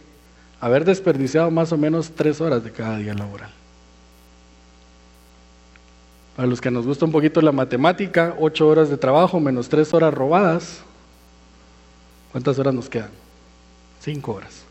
haber 0.60 0.84
desperdiciado 0.84 1.50
más 1.50 1.72
o 1.72 1.76
menos 1.76 2.12
tres 2.14 2.40
horas 2.40 2.64
de 2.64 2.70
cada 2.72 2.98
día 2.98 3.14
laboral. 3.14 3.50
Para 6.36 6.48
los 6.48 6.60
que 6.60 6.70
nos 6.70 6.86
gusta 6.86 7.04
un 7.04 7.12
poquito 7.12 7.40
la 7.42 7.52
matemática, 7.52 8.34
ocho 8.38 8.66
horas 8.68 8.88
de 8.88 8.96
trabajo 8.96 9.38
menos 9.38 9.68
tres 9.68 9.92
horas 9.92 10.14
robadas, 10.14 10.80
¿cuántas 12.32 12.58
horas 12.58 12.72
nos 12.72 12.88
quedan? 12.88 13.10
Cinco 14.00 14.32
horas. 14.32 14.64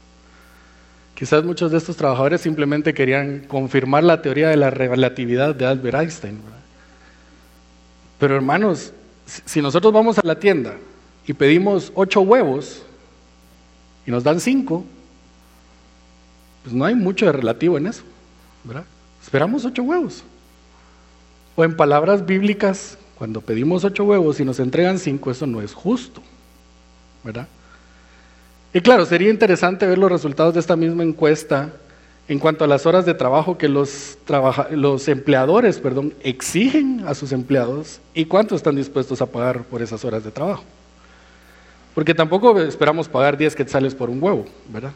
Quizás 1.14 1.44
muchos 1.44 1.72
de 1.72 1.78
estos 1.78 1.96
trabajadores 1.96 2.42
simplemente 2.42 2.96
querían 2.96 3.42
confirmar 3.42 4.04
la 4.04 4.24
teoría 4.24 4.50
de 4.50 4.58
la 4.58 4.72
relatividad 4.72 5.54
de 5.54 5.68
Albert 5.68 6.00
Einstein. 6.00 6.40
Pero 8.18 8.36
hermanos, 8.36 8.92
si 9.46 9.62
nosotros 9.62 9.94
vamos 9.94 10.18
a 10.18 10.22
la 10.24 10.40
tienda 10.40 10.74
y 11.28 11.34
pedimos 11.34 11.92
ocho 11.94 12.22
huevos 12.22 12.82
y 14.08 14.10
nos 14.10 14.24
dan 14.24 14.40
cinco, 14.40 14.84
pues 16.64 16.74
no 16.74 16.86
hay 16.86 16.96
mucho 16.96 17.28
de 17.28 17.34
relativo 17.34 17.78
en 17.78 17.86
eso, 17.86 18.02
¿verdad? 18.64 18.86
Esperamos 19.22 19.64
ocho 19.64 19.84
huevos. 19.84 20.24
O 21.56 21.64
en 21.64 21.76
palabras 21.76 22.26
bíblicas, 22.26 22.98
cuando 23.18 23.42
pedimos 23.42 23.84
ocho 23.84 24.04
huevos 24.04 24.40
y 24.40 24.46
nos 24.46 24.60
entregan 24.60 25.00
cinco, 25.00 25.32
eso 25.32 25.46
no 25.46 25.62
es 25.62 25.74
justo, 25.74 26.22
¿verdad? 27.24 27.48
Y 28.74 28.82
claro, 28.82 29.06
sería 29.06 29.30
interesante 29.30 29.86
ver 29.86 29.98
los 29.98 30.12
resultados 30.12 30.54
de 30.54 30.62
esta 30.62 30.76
misma 30.76 31.04
encuesta 31.04 31.74
en 32.28 32.40
cuanto 32.40 32.64
a 32.64 32.68
las 32.68 32.86
horas 32.86 33.06
de 33.06 33.14
trabajo 33.14 33.58
que 33.58 33.68
los, 33.68 34.18
los 34.72 35.08
empleadores 35.10 35.80
perdón, 35.80 36.14
exigen 36.24 37.04
a 37.06 37.14
sus 37.14 37.34
empleados 37.34 38.00
y 38.14 38.26
cuánto 38.26 38.56
están 38.56 38.76
dispuestos 38.76 39.22
a 39.22 39.26
pagar 39.26 39.64
por 39.64 39.82
esas 39.82 40.06
horas 40.06 40.24
de 40.24 40.32
trabajo. 40.32 40.64
Porque 41.94 42.14
tampoco 42.14 42.58
esperamos 42.62 43.10
pagar 43.10 43.38
10 43.38 43.54
quetzales 43.56 43.94
por 43.94 44.10
un 44.10 44.24
huevo, 44.24 44.46
¿verdad? 44.70 44.94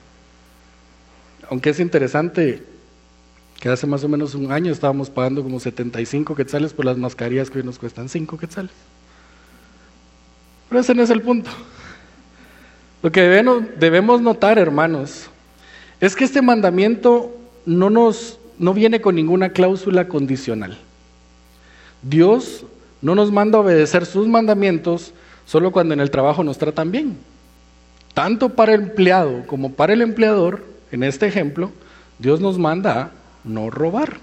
Aunque 1.49 1.71
es 1.71 1.79
interesante 1.81 2.63
que 3.59 3.69
hace 3.69 3.87
más 3.87 4.03
o 4.03 4.09
menos 4.09 4.35
un 4.35 4.51
año 4.51 4.71
estábamos 4.71 5.09
pagando 5.09 5.41
como 5.41 5.59
75 5.59 6.35
quetzales 6.35 6.73
por 6.73 6.85
las 6.85 6.97
mascarillas 6.97 7.49
que 7.49 7.59
hoy 7.59 7.63
nos 7.63 7.79
cuestan 7.79 8.09
5 8.09 8.37
quetzales. 8.37 8.71
Pero 10.69 10.81
ese 10.81 10.93
no 10.93 11.03
es 11.03 11.09
el 11.09 11.21
punto. 11.21 11.49
Lo 13.01 13.11
que 13.11 13.21
debemos 13.21 14.21
notar, 14.21 14.57
hermanos, 14.57 15.29
es 16.01 16.15
que 16.15 16.23
este 16.23 16.41
mandamiento 16.41 17.35
no, 17.65 17.89
nos, 17.89 18.39
no 18.57 18.73
viene 18.73 19.01
con 19.01 19.15
ninguna 19.15 19.49
cláusula 19.49 20.07
condicional. 20.07 20.77
Dios 22.01 22.65
no 23.01 23.15
nos 23.15 23.31
manda 23.31 23.57
a 23.57 23.61
obedecer 23.61 24.05
sus 24.05 24.27
mandamientos 24.27 25.13
solo 25.45 25.71
cuando 25.71 25.93
en 25.93 25.99
el 25.99 26.11
trabajo 26.11 26.43
nos 26.43 26.57
tratan 26.57 26.91
bien. 26.91 27.17
Tanto 28.13 28.49
para 28.49 28.73
el 28.73 28.81
empleado 28.81 29.45
como 29.45 29.73
para 29.73 29.93
el 29.93 30.01
empleador, 30.01 30.63
en 30.91 31.03
este 31.03 31.27
ejemplo, 31.27 31.71
Dios 32.17 32.39
nos 32.39 32.57
manda 32.57 33.01
a 33.01 33.11
no 33.45 33.69
robar. 33.69 34.17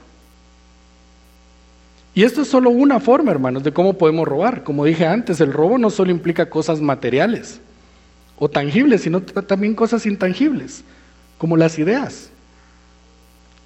Y 2.15 2.25
esto 2.25 2.43
es 2.43 2.49
solo 2.49 2.71
una 2.71 3.01
forma, 3.01 3.31
hermanos, 3.31 3.63
de 3.63 3.73
cómo 3.73 3.95
podemos 3.95 4.29
robar. 4.29 4.65
Como 4.65 4.85
dije 4.85 5.07
antes, 5.07 5.41
el 5.41 5.53
robo 5.53 5.79
no 5.79 5.89
solo 5.89 6.11
implica 6.11 6.51
cosas 6.51 6.81
materiales 6.81 7.61
o 8.39 8.49
tangibles, 8.51 9.03
sino 9.03 9.23
también 9.23 9.75
cosas 9.75 10.05
intangibles 10.05 10.85
como 11.39 11.57
las 11.57 11.79
ideas. 11.79 12.29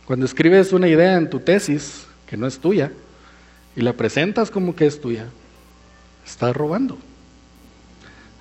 Cuando 0.07 0.25
escribes 0.27 0.73
una 0.73 0.87
idea 0.87 1.17
en 1.17 1.29
tu 1.29 1.41
tesis 1.41 2.07
que 2.29 2.37
no 2.37 2.47
es 2.47 2.59
tuya 2.59 2.93
y 3.75 3.81
la 3.81 3.93
presentas 3.93 4.51
como 4.51 4.77
que 4.77 4.87
es 4.87 5.01
tuya, 5.01 5.27
estás 6.25 6.57
robando. 6.57 6.97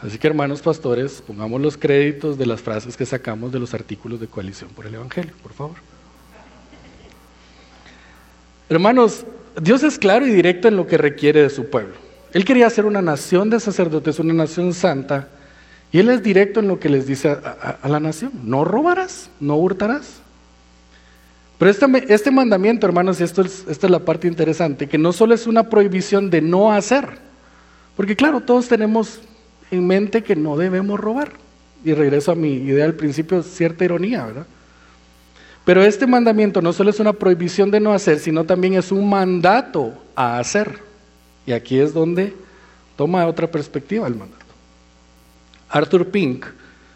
Así 0.01 0.19
que 0.19 0.27
hermanos 0.27 0.61
pastores, 0.61 1.23
pongamos 1.25 1.59
los 1.59 1.77
créditos 1.77 2.37
de 2.37 2.45
las 2.45 2.61
frases 2.61 2.95
que 2.95 3.05
sacamos 3.05 3.51
de 3.51 3.59
los 3.59 3.73
artículos 3.73 4.19
de 4.19 4.27
coalición 4.27 4.69
por 4.69 4.85
el 4.85 4.93
Evangelio, 4.93 5.33
por 5.41 5.53
favor. 5.53 5.94
Hermanos, 8.69 9.25
Dios 9.61 9.83
es 9.83 9.99
claro 9.99 10.25
y 10.25 10.31
directo 10.31 10.67
en 10.67 10.75
lo 10.75 10.87
que 10.87 10.97
requiere 10.97 11.41
de 11.41 11.49
su 11.49 11.69
pueblo. 11.69 11.93
Él 12.33 12.43
quería 12.43 12.69
ser 12.69 12.85
una 12.85 13.01
nación 13.01 13.49
de 13.49 13.59
sacerdotes, 13.59 14.19
una 14.19 14.33
nación 14.33 14.73
santa, 14.73 15.29
y 15.91 15.99
Él 15.99 16.09
es 16.09 16.21
directo 16.21 16.59
en 16.59 16.67
lo 16.67 16.79
que 16.79 16.89
les 16.89 17.07
dice 17.07 17.29
a, 17.29 17.87
la 17.87 17.99
nación, 17.99 18.31
no 18.43 18.65
robarás, 18.65 19.29
no 19.39 19.55
hurtarás. 19.55 20.19
Pero 21.57 21.71
este, 21.71 21.85
este 22.13 22.31
mandamiento, 22.31 22.85
hermanos, 22.85 23.21
y 23.21 23.23
esto 23.23 23.43
esta 23.43 23.87
es 23.87 23.91
la 23.91 23.99
parte 23.99 24.27
interesante, 24.27 24.89
que 24.89 24.97
no 24.97 25.13
solo 25.13 25.33
es 25.33 25.47
una 25.47 25.69
prohibición 25.69 26.29
de 26.29 26.41
no 26.41 26.73
hacer, 26.73 27.07
porque 27.95 28.15
claro, 28.15 28.41
todos 28.41 28.67
tenemos 28.67 29.21
en 29.71 29.87
mente 29.87 30.21
que 30.21 30.35
no 30.35 30.57
debemos 30.57 30.99
robar. 30.99 31.31
Y 31.85 31.93
regreso 31.93 32.31
a 32.31 32.35
mi 32.35 32.53
idea 32.53 32.85
al 32.85 32.95
principio, 32.95 33.43
cierta 33.43 33.85
ironía, 33.85 34.25
¿verdad? 34.25 34.47
Pero 35.65 35.83
este 35.83 36.05
mandamiento 36.05 36.61
no 36.61 36.71
solo 36.71 36.91
es 36.91 36.99
una 36.99 37.13
prohibición 37.13 37.71
de 37.71 37.79
no 37.79 37.93
hacer, 37.93 38.19
sino 38.19 38.43
también 38.43 38.75
es 38.75 38.91
un 38.91 39.09
mandato 39.09 39.93
a 40.15 40.39
hacer. 40.39 40.79
Y 41.45 41.51
aquí 41.51 41.79
es 41.79 41.93
donde 41.93 42.33
toma 42.95 43.25
otra 43.25 43.47
perspectiva 43.47 44.07
el 44.07 44.15
mandato. 44.15 44.45
Arthur 45.69 46.07
Pink 46.07 46.45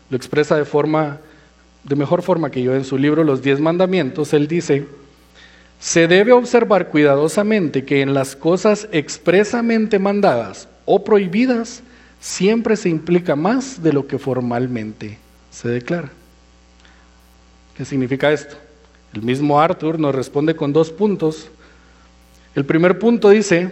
lo 0.10 0.16
expresa 0.16 0.56
de 0.56 0.66
forma 0.66 1.20
de 1.84 1.96
mejor 1.96 2.22
forma 2.22 2.52
que 2.52 2.62
yo 2.62 2.76
en 2.76 2.84
su 2.84 2.98
libro 2.98 3.24
Los 3.24 3.42
Diez 3.42 3.60
Mandamientos, 3.60 4.34
él 4.34 4.48
dice, 4.48 4.86
se 5.80 6.08
debe 6.08 6.34
observar 6.34 6.90
cuidadosamente 6.90 7.86
que 7.86 8.02
en 8.02 8.14
las 8.14 8.36
cosas 8.36 8.88
expresamente 8.92 9.98
mandadas 9.98 10.68
o 10.86 11.04
prohibidas 11.04 11.82
siempre 12.20 12.76
se 12.76 12.90
implica 12.90 13.36
más 13.36 13.82
de 13.82 13.94
lo 13.94 14.08
que 14.08 14.20
formalmente 14.20 15.18
se 15.52 15.70
declara. 15.70 16.12
¿Qué 17.80 17.86
significa 17.86 18.30
esto? 18.34 18.58
El 19.14 19.22
mismo 19.22 19.62
Arthur 19.62 19.98
nos 20.00 20.14
responde 20.14 20.54
con 20.54 20.74
dos 20.74 20.92
puntos. 20.92 21.48
El 22.54 22.66
primer 22.66 23.00
punto 23.00 23.30
dice, 23.30 23.70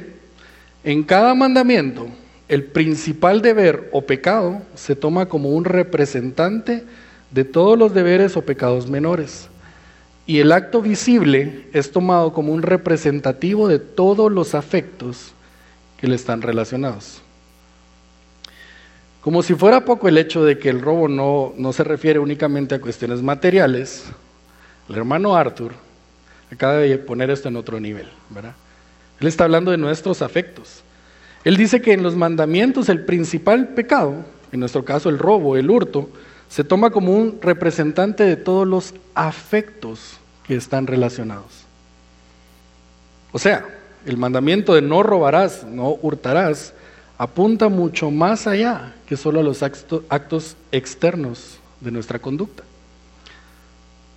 en 0.86 1.04
cada 1.04 1.36
mandamiento 1.36 2.08
el 2.48 2.64
principal 2.64 3.42
deber 3.42 3.90
o 3.92 4.04
pecado 4.04 4.62
se 4.76 4.96
toma 4.96 5.26
como 5.26 5.50
un 5.50 5.66
representante 5.66 6.86
de 7.32 7.44
todos 7.44 7.78
los 7.78 7.94
deberes 7.94 8.38
o 8.38 8.44
pecados 8.44 8.90
menores. 8.90 9.50
Y 10.26 10.40
el 10.40 10.54
acto 10.54 10.82
visible 10.82 11.66
es 11.74 11.92
tomado 11.92 12.32
como 12.32 12.54
un 12.54 12.62
representativo 12.62 13.68
de 13.68 13.80
todos 13.80 14.32
los 14.32 14.56
afectos 14.56 15.34
que 15.98 16.08
le 16.08 16.16
están 16.16 16.42
relacionados. 16.42 17.22
Como 19.28 19.44
si 19.44 19.56
fuera 19.56 19.84
poco 19.84 20.08
el 20.08 20.18
hecho 20.18 20.46
de 20.46 20.58
que 20.58 20.70
el 20.70 20.80
robo 20.82 21.10
no, 21.10 21.54
no 21.58 21.74
se 21.74 21.84
refiere 21.84 22.18
únicamente 22.18 22.76
a 22.76 22.80
cuestiones 22.80 23.22
materiales, 23.22 24.06
el 24.88 24.96
hermano 24.96 25.36
Arthur 25.36 25.74
acaba 26.50 26.76
de 26.76 26.98
poner 26.98 27.30
esto 27.30 27.50
en 27.50 27.58
otro 27.58 27.78
nivel, 27.78 28.08
¿verdad? 28.30 28.54
Él 29.20 29.28
está 29.28 29.44
hablando 29.44 29.72
de 29.72 29.78
nuestros 29.78 30.22
afectos. 30.22 30.82
Él 31.44 31.58
dice 31.58 31.82
que 31.82 31.92
en 31.92 32.04
los 32.04 32.16
mandamientos 32.16 32.88
el 32.88 33.04
principal 33.04 33.68
pecado, 33.68 34.24
en 34.54 34.62
nuestro 34.62 34.86
caso 34.86 35.10
el 35.10 35.20
robo, 35.20 35.58
el 35.58 35.70
hurto, 35.70 36.10
se 36.48 36.64
toma 36.64 36.90
como 36.92 37.12
un 37.12 37.42
representante 37.42 38.24
de 38.24 38.38
todos 38.38 38.66
los 38.66 38.94
afectos 39.14 40.20
que 40.46 40.56
están 40.56 40.88
relacionados. 40.88 41.66
O 43.34 43.40
sea, 43.40 43.66
el 44.06 44.16
mandamiento 44.16 44.74
de 44.74 44.84
no 44.84 45.04
robarás, 45.04 45.66
no 45.66 45.98
hurtarás, 46.02 46.74
apunta 47.18 47.70
mucho 47.70 48.12
más 48.12 48.48
allá 48.48 48.94
que 49.08 49.18
solo 49.18 49.40
a 49.40 49.44
los 49.44 49.64
actos 49.64 50.56
externos 50.72 51.58
de 51.82 51.92
nuestra 51.92 52.20
conducta. 52.20 52.64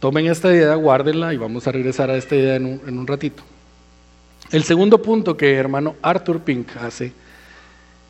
Tomen 0.01 0.27
esta 0.27 0.53
idea, 0.53 0.75
guárdenla 0.75 1.35
y 1.35 1.37
vamos 1.37 1.67
a 1.67 1.73
regresar 1.73 2.11
a 2.11 2.17
esta 2.17 2.35
idea 2.35 2.57
en 2.57 2.99
un, 2.99 3.07
ratito. 3.07 3.43
El 4.51 4.65
segundo 4.65 5.03
punto 5.03 5.37
que 5.37 5.55
hermano 5.55 5.95
Arthur 6.03 6.41
Pink 6.41 6.69
hace 6.81 7.13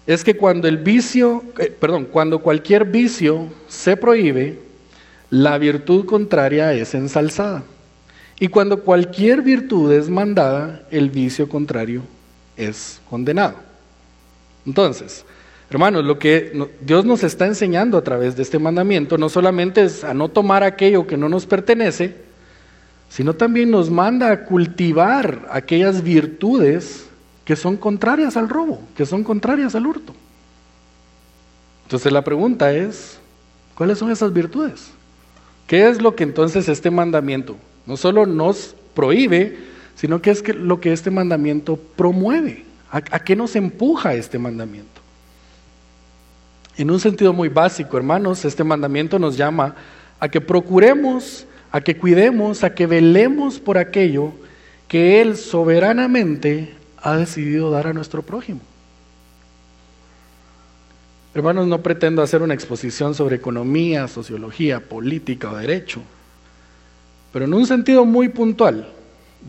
es 0.07 0.25
que 0.25 0.37
cuando 0.37 0.69
el 0.69 0.79
vicio, 0.79 1.45
eh, 1.59 1.75
perdón, 1.79 2.07
cuando 2.07 2.41
cualquier 2.41 2.85
vicio 2.85 3.49
se 3.69 3.97
prohíbe, 3.97 4.59
la 5.31 5.59
virtud 5.59 6.07
contraria 6.07 6.73
es 6.73 6.95
ensalzada. 6.95 7.63
Y 8.39 8.49
cuando 8.49 8.83
cualquier 8.83 9.43
virtud 9.43 9.93
es 9.93 10.09
mandada, 10.09 10.83
el 10.91 11.11
vicio 11.11 11.49
contrario 11.49 12.03
es 12.57 13.01
condenado. 13.11 13.70
Entonces, 14.67 15.25
hermanos, 15.71 16.05
lo 16.05 16.19
que 16.19 16.53
Dios 16.81 17.05
nos 17.05 17.23
está 17.23 17.47
enseñando 17.47 17.97
a 17.97 18.05
través 18.05 18.37
de 18.37 18.43
este 18.43 18.59
mandamiento 18.59 19.19
no 19.19 19.29
solamente 19.29 19.85
es 19.85 20.05
a 20.05 20.15
no 20.15 20.29
tomar 20.29 20.63
aquello 20.63 21.07
que 21.07 21.17
no 21.17 21.29
nos 21.29 21.47
pertenece, 21.47 22.15
sino 23.09 23.35
también 23.35 23.71
nos 23.71 23.91
manda 23.91 24.31
a 24.31 24.45
cultivar 24.45 25.49
aquellas 25.51 26.03
virtudes 26.03 27.07
que 27.45 27.57
son 27.57 27.77
contrarias 27.77 28.37
al 28.37 28.49
robo, 28.49 28.81
que 28.97 29.05
son 29.05 29.25
contrarias 29.25 29.75
al 29.75 29.87
hurto. 29.87 30.15
Entonces 31.85 32.13
la 32.13 32.23
pregunta 32.23 32.73
es, 32.73 33.19
¿cuáles 33.75 33.99
son 33.99 34.13
esas 34.13 34.33
virtudes? 34.33 34.93
¿Qué 35.67 35.89
es 35.89 36.01
lo 36.01 36.15
que 36.15 36.23
entonces 36.23 36.69
este 36.69 36.91
mandamiento 36.91 37.57
no 37.87 37.97
solo 37.97 38.27
nos 38.27 38.77
prohíbe, 38.95 39.59
sino 39.97 40.23
que 40.23 40.31
es 40.31 40.47
lo 40.55 40.81
que 40.81 40.93
este 40.93 41.11
mandamiento 41.11 41.77
promueve? 41.97 42.70
¿A, 42.91 42.97
¿A 42.99 43.19
qué 43.21 43.37
nos 43.37 43.57
empuja 43.57 44.15
este 44.15 44.39
mandamiento? 44.39 45.01
En 46.77 46.91
un 46.91 47.01
sentido 47.01 47.33
muy 47.33 47.49
básico, 47.49 47.97
hermanos, 47.97 48.45
este 48.45 48.65
mandamiento 48.65 49.19
nos 49.19 49.37
llama 49.37 49.75
a 50.19 50.29
que 50.29 50.41
procuremos 50.41 51.47
a 51.73 51.81
que 51.81 51.97
cuidemos, 51.97 52.65
a 52.65 52.75
que 52.75 52.87
velemos 52.87 53.61
por 53.61 53.79
aquello 53.79 54.33
que 54.89 55.21
Él 55.21 55.37
soberanamente 55.37 56.75
ha 57.01 57.17
decidido 57.17 57.71
dar 57.71 57.87
a 57.87 57.93
nuestro 57.93 58.23
prójimo. 58.23 58.61
Hermanos, 61.33 61.69
no 61.69 61.81
pretendo 61.81 62.23
hacer 62.23 62.43
una 62.43 62.55
exposición 62.55 63.15
sobre 63.15 63.37
economía, 63.37 64.09
sociología, 64.09 64.81
política 64.81 65.51
o 65.51 65.57
derecho, 65.57 66.03
pero 67.33 67.45
en 67.45 67.55
un 67.55 67.67
sentido 67.67 68.05
muy 68.05 68.29
puntual, 68.29 68.89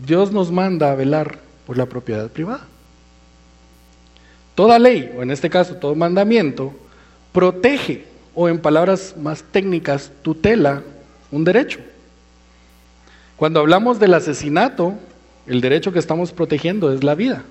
Dios 0.06 0.32
nos 0.32 0.52
manda 0.52 0.92
a 0.92 0.96
velar 0.96 1.40
por 1.66 1.78
la 1.78 1.88
propiedad 1.88 2.30
privada. 2.30 2.68
Toda 4.62 4.78
ley, 4.78 5.12
o 5.18 5.24
en 5.24 5.32
este 5.32 5.50
caso 5.50 5.78
todo 5.78 5.96
mandamiento, 5.96 6.72
protege, 7.32 8.06
o 8.36 8.48
en 8.48 8.60
palabras 8.60 9.16
más 9.18 9.42
técnicas, 9.42 10.12
tutela 10.22 10.84
un 11.32 11.44
derecho. 11.44 11.80
Cuando 13.38 13.60
hablamos 13.60 14.00
del 14.00 14.14
asesinato, 14.14 14.94
el 15.48 15.62
derecho 15.62 15.92
que 15.92 15.98
estamos 15.98 16.32
protegiendo 16.32 16.94
es 16.94 17.04
la 17.04 17.16
vida. 17.16 17.42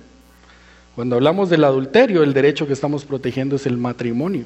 Cuando 0.95 1.17
hablamos 1.17 1.49
del 1.49 1.65
adulterio, 1.65 2.23
el 2.23 2.31
derecho 2.31 2.65
que 2.65 2.71
estamos 2.71 3.03
protegiendo 3.03 3.57
es 3.57 3.65
el 3.65 3.75
matrimonio. 3.75 4.45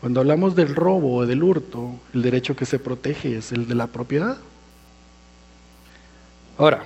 Cuando 0.00 0.18
hablamos 0.18 0.56
del 0.56 0.74
robo 0.74 1.14
o 1.14 1.26
del 1.26 1.44
hurto, 1.44 1.92
el 2.12 2.22
derecho 2.22 2.56
que 2.56 2.66
se 2.66 2.80
protege 2.80 3.36
es 3.36 3.52
el 3.52 3.68
de 3.68 3.76
la 3.76 3.86
propiedad. 3.86 4.36
Ahora, 6.58 6.82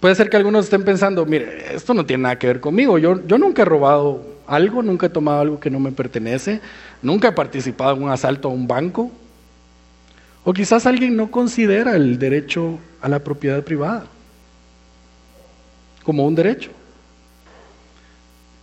puede 0.00 0.14
ser 0.14 0.30
que 0.30 0.36
algunos 0.36 0.64
estén 0.64 0.84
pensando, 0.84 1.24
mire, 1.26 1.74
esto 1.74 1.94
no 1.94 2.06
tiene 2.06 2.24
nada 2.24 2.38
que 2.38 2.46
ver 2.46 2.60
conmigo, 2.60 2.98
yo, 2.98 3.24
yo 3.26 3.38
nunca 3.38 3.62
he 3.62 3.64
robado 3.64 4.22
algo, 4.46 4.82
nunca 4.82 5.06
he 5.06 5.10
tomado 5.10 5.40
algo 5.40 5.60
que 5.60 5.70
no 5.70 5.80
me 5.80 5.92
pertenece, 5.92 6.60
nunca 7.02 7.28
he 7.28 7.32
participado 7.32 7.96
en 7.96 8.04
un 8.04 8.10
asalto 8.10 8.48
a 8.48 8.52
un 8.52 8.66
banco, 8.66 9.10
o 10.44 10.52
quizás 10.52 10.86
alguien 10.86 11.16
no 11.16 11.30
considera 11.30 11.94
el 11.94 12.18
derecho 12.18 12.78
a 13.00 13.08
la 13.08 13.18
propiedad 13.18 13.62
privada 13.62 14.04
como 16.04 16.26
un 16.26 16.34
derecho. 16.34 16.70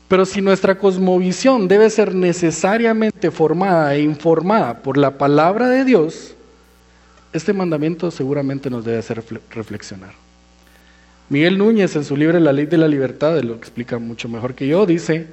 Pero 0.08 0.26
si 0.26 0.42
nuestra 0.42 0.78
cosmovisión 0.78 1.68
debe 1.68 1.90
ser 1.90 2.16
necesariamente 2.16 3.30
formada 3.30 3.94
e 3.96 4.02
informada 4.02 4.82
por 4.82 4.98
la 4.98 5.18
palabra 5.18 5.68
de 5.68 5.84
Dios, 5.84 6.34
este 7.34 7.54
mandamiento 7.54 8.10
seguramente 8.12 8.70
nos 8.70 8.86
debe 8.86 9.00
hacer 9.00 9.24
reflexionar. 9.52 10.25
Miguel 11.30 11.58
Núñez 11.58 11.96
en 11.96 12.04
su 12.04 12.16
libro 12.16 12.40
La 12.40 12.54
ley 12.54 12.66
de 12.66 12.78
la 12.78 12.88
libertad, 12.88 13.42
lo 13.42 13.56
explica 13.56 13.98
mucho 13.98 14.30
mejor 14.30 14.54
que 14.54 14.68
yo, 14.68 14.86
dice, 14.86 15.28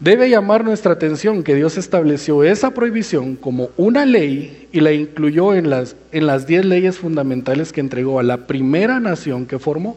Debe 0.00 0.30
llamar 0.30 0.64
nuestra 0.64 0.92
atención 0.92 1.42
que 1.42 1.56
Dios 1.56 1.76
estableció 1.76 2.44
esa 2.44 2.70
prohibición 2.70 3.34
como 3.34 3.70
una 3.76 4.06
ley 4.06 4.68
y 4.70 4.80
la 4.80 4.92
incluyó 4.92 5.54
en 5.54 5.70
las, 5.70 5.96
en 6.12 6.28
las 6.28 6.46
diez 6.46 6.64
leyes 6.64 6.98
fundamentales 6.98 7.72
que 7.72 7.80
entregó 7.80 8.20
a 8.20 8.22
la 8.22 8.46
primera 8.46 9.00
nación 9.00 9.44
que 9.44 9.58
formó. 9.58 9.96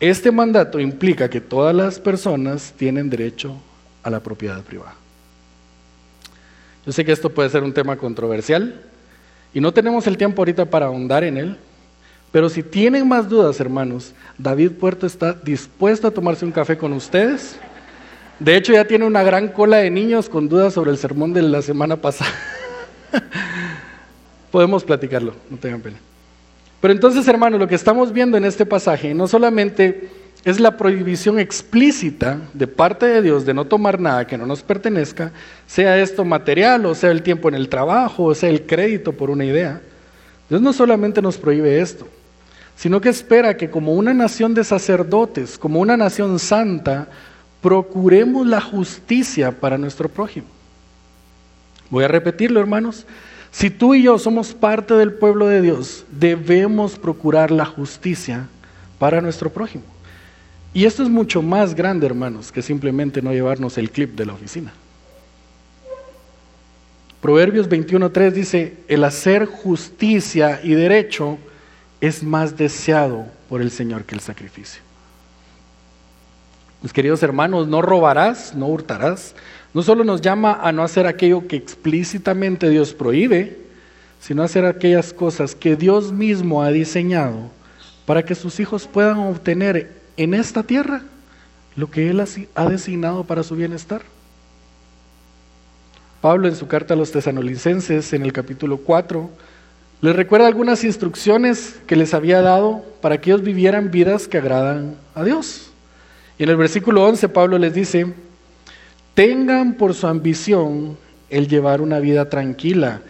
Este 0.00 0.32
mandato 0.32 0.80
implica 0.80 1.30
que 1.30 1.40
todas 1.40 1.72
las 1.72 2.00
personas 2.00 2.74
tienen 2.76 3.08
derecho 3.08 3.54
a 4.02 4.10
la 4.10 4.18
propiedad 4.18 4.60
privada. 4.62 4.96
Yo 6.84 6.90
sé 6.90 7.04
que 7.04 7.12
esto 7.12 7.30
puede 7.30 7.50
ser 7.50 7.62
un 7.62 7.72
tema 7.72 7.96
controversial 7.96 8.82
y 9.54 9.60
no 9.60 9.72
tenemos 9.72 10.08
el 10.08 10.16
tiempo 10.16 10.42
ahorita 10.42 10.64
para 10.64 10.86
ahondar 10.86 11.22
en 11.22 11.36
él, 11.36 11.56
pero 12.32 12.48
si 12.48 12.62
tienen 12.62 13.06
más 13.06 13.28
dudas, 13.28 13.60
hermanos, 13.60 14.12
David 14.36 14.72
Puerto 14.72 15.06
está 15.06 15.32
dispuesto 15.32 16.08
a 16.08 16.10
tomarse 16.10 16.44
un 16.44 16.52
café 16.52 16.76
con 16.76 16.92
ustedes 16.92 17.58
de 18.42 18.56
hecho, 18.56 18.72
ya 18.72 18.84
tiene 18.84 19.04
una 19.04 19.22
gran 19.22 19.48
cola 19.48 19.76
de 19.76 19.90
niños 19.90 20.28
con 20.28 20.48
dudas 20.48 20.74
sobre 20.74 20.90
el 20.90 20.98
sermón 20.98 21.32
de 21.32 21.42
la 21.42 21.62
semana 21.62 21.96
pasada. 21.96 22.32
Podemos 24.50 24.82
platicarlo, 24.82 25.34
no 25.48 25.58
tengan 25.58 25.80
pena. 25.80 25.98
Pero 26.80 26.92
entonces, 26.92 27.28
hermanos, 27.28 27.60
lo 27.60 27.68
que 27.68 27.76
estamos 27.76 28.12
viendo 28.12 28.36
en 28.36 28.44
este 28.44 28.66
pasaje 28.66 29.14
no 29.14 29.28
solamente 29.28 30.08
es 30.44 30.58
la 30.58 30.76
prohibición 30.76 31.38
explícita 31.38 32.40
de 32.52 32.66
parte 32.66 33.06
de 33.06 33.22
Dios 33.22 33.46
de 33.46 33.54
no 33.54 33.64
tomar 33.64 34.00
nada 34.00 34.26
que 34.26 34.36
no 34.36 34.44
nos 34.44 34.64
pertenezca, 34.64 35.30
sea 35.68 36.02
esto 36.02 36.24
material 36.24 36.84
o 36.86 36.96
sea 36.96 37.12
el 37.12 37.22
tiempo 37.22 37.48
en 37.48 37.54
el 37.54 37.68
trabajo 37.68 38.24
o 38.24 38.34
sea 38.34 38.50
el 38.50 38.66
crédito 38.66 39.12
por 39.12 39.30
una 39.30 39.44
idea. 39.44 39.80
Dios 40.48 40.60
no 40.60 40.72
solamente 40.72 41.22
nos 41.22 41.38
prohíbe 41.38 41.80
esto, 41.80 42.08
sino 42.76 43.00
que 43.00 43.08
espera 43.08 43.56
que 43.56 43.70
como 43.70 43.94
una 43.94 44.14
nación 44.14 44.54
de 44.54 44.64
sacerdotes, 44.64 45.58
como 45.58 45.80
una 45.80 45.96
nación 45.96 46.38
santa, 46.38 47.08
procuremos 47.60 48.46
la 48.46 48.60
justicia 48.60 49.52
para 49.52 49.78
nuestro 49.78 50.08
prójimo. 50.08 50.46
Voy 51.90 52.04
a 52.04 52.08
repetirlo, 52.08 52.60
hermanos. 52.60 53.06
Si 53.50 53.70
tú 53.70 53.94
y 53.94 54.02
yo 54.02 54.18
somos 54.18 54.54
parte 54.54 54.94
del 54.94 55.12
pueblo 55.12 55.46
de 55.46 55.60
Dios, 55.60 56.04
debemos 56.10 56.98
procurar 56.98 57.50
la 57.50 57.66
justicia 57.66 58.48
para 58.98 59.20
nuestro 59.20 59.50
prójimo. 59.50 59.84
Y 60.74 60.86
esto 60.86 61.02
es 61.02 61.10
mucho 61.10 61.42
más 61.42 61.74
grande, 61.74 62.06
hermanos, 62.06 62.50
que 62.50 62.62
simplemente 62.62 63.20
no 63.20 63.32
llevarnos 63.32 63.76
el 63.76 63.90
clip 63.90 64.16
de 64.16 64.26
la 64.26 64.32
oficina. 64.32 64.72
Proverbios 67.20 67.68
21.3 67.68 68.30
dice, 68.32 68.76
el 68.88 69.04
hacer 69.04 69.44
justicia 69.46 70.60
y 70.64 70.72
derecho 70.72 71.38
es 72.02 72.24
más 72.24 72.56
deseado 72.56 73.26
por 73.48 73.62
el 73.62 73.70
Señor 73.70 74.04
que 74.04 74.16
el 74.16 74.20
sacrificio. 74.20 74.82
Mis 76.82 76.92
queridos 76.92 77.22
hermanos, 77.22 77.68
no 77.68 77.80
robarás, 77.80 78.56
no 78.56 78.66
hurtarás. 78.66 79.36
No 79.72 79.84
solo 79.84 80.02
nos 80.02 80.20
llama 80.20 80.58
a 80.60 80.72
no 80.72 80.82
hacer 80.82 81.06
aquello 81.06 81.46
que 81.46 81.54
explícitamente 81.54 82.68
Dios 82.68 82.92
prohíbe, 82.92 83.56
sino 84.20 84.42
a 84.42 84.46
hacer 84.46 84.66
aquellas 84.66 85.12
cosas 85.12 85.54
que 85.54 85.76
Dios 85.76 86.10
mismo 86.10 86.64
ha 86.64 86.72
diseñado 86.72 87.50
para 88.04 88.24
que 88.24 88.34
sus 88.34 88.58
hijos 88.58 88.88
puedan 88.88 89.18
obtener 89.18 90.02
en 90.16 90.34
esta 90.34 90.64
tierra 90.64 91.02
lo 91.76 91.88
que 91.88 92.10
Él 92.10 92.20
ha 92.56 92.68
designado 92.68 93.22
para 93.22 93.44
su 93.44 93.54
bienestar. 93.54 94.02
Pablo 96.20 96.48
en 96.48 96.56
su 96.56 96.66
carta 96.66 96.94
a 96.94 96.96
los 96.96 97.12
tesanolicenses 97.12 98.12
en 98.12 98.22
el 98.22 98.32
capítulo 98.32 98.78
4 98.78 99.30
les 100.02 100.16
recuerda 100.16 100.48
algunas 100.48 100.82
instrucciones 100.82 101.76
que 101.86 101.94
les 101.94 102.12
había 102.12 102.42
dado 102.42 102.84
para 103.00 103.20
que 103.20 103.30
ellos 103.30 103.42
vivieran 103.42 103.92
vidas 103.92 104.26
que 104.26 104.38
agradan 104.38 104.96
a 105.14 105.22
Dios. 105.22 105.70
Y 106.38 106.42
en 106.42 106.48
el 106.48 106.56
versículo 106.56 107.04
11 107.06 107.28
Pablo 107.28 107.56
les 107.56 107.72
dice, 107.72 108.12
tengan 109.14 109.74
por 109.74 109.94
su 109.94 110.08
ambición 110.08 110.98
el 111.30 111.46
llevar 111.46 111.80
una 111.80 112.00
vida 112.00 112.28
tranquila 112.28 113.00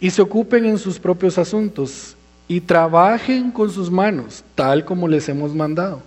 y 0.00 0.10
se 0.10 0.22
ocupen 0.22 0.64
en 0.64 0.78
sus 0.78 0.98
propios 0.98 1.38
asuntos 1.38 2.16
y 2.48 2.60
trabajen 2.60 3.52
con 3.52 3.70
sus 3.70 3.88
manos, 3.88 4.42
tal 4.56 4.84
como 4.84 5.06
les 5.06 5.28
hemos 5.28 5.54
mandado, 5.54 6.02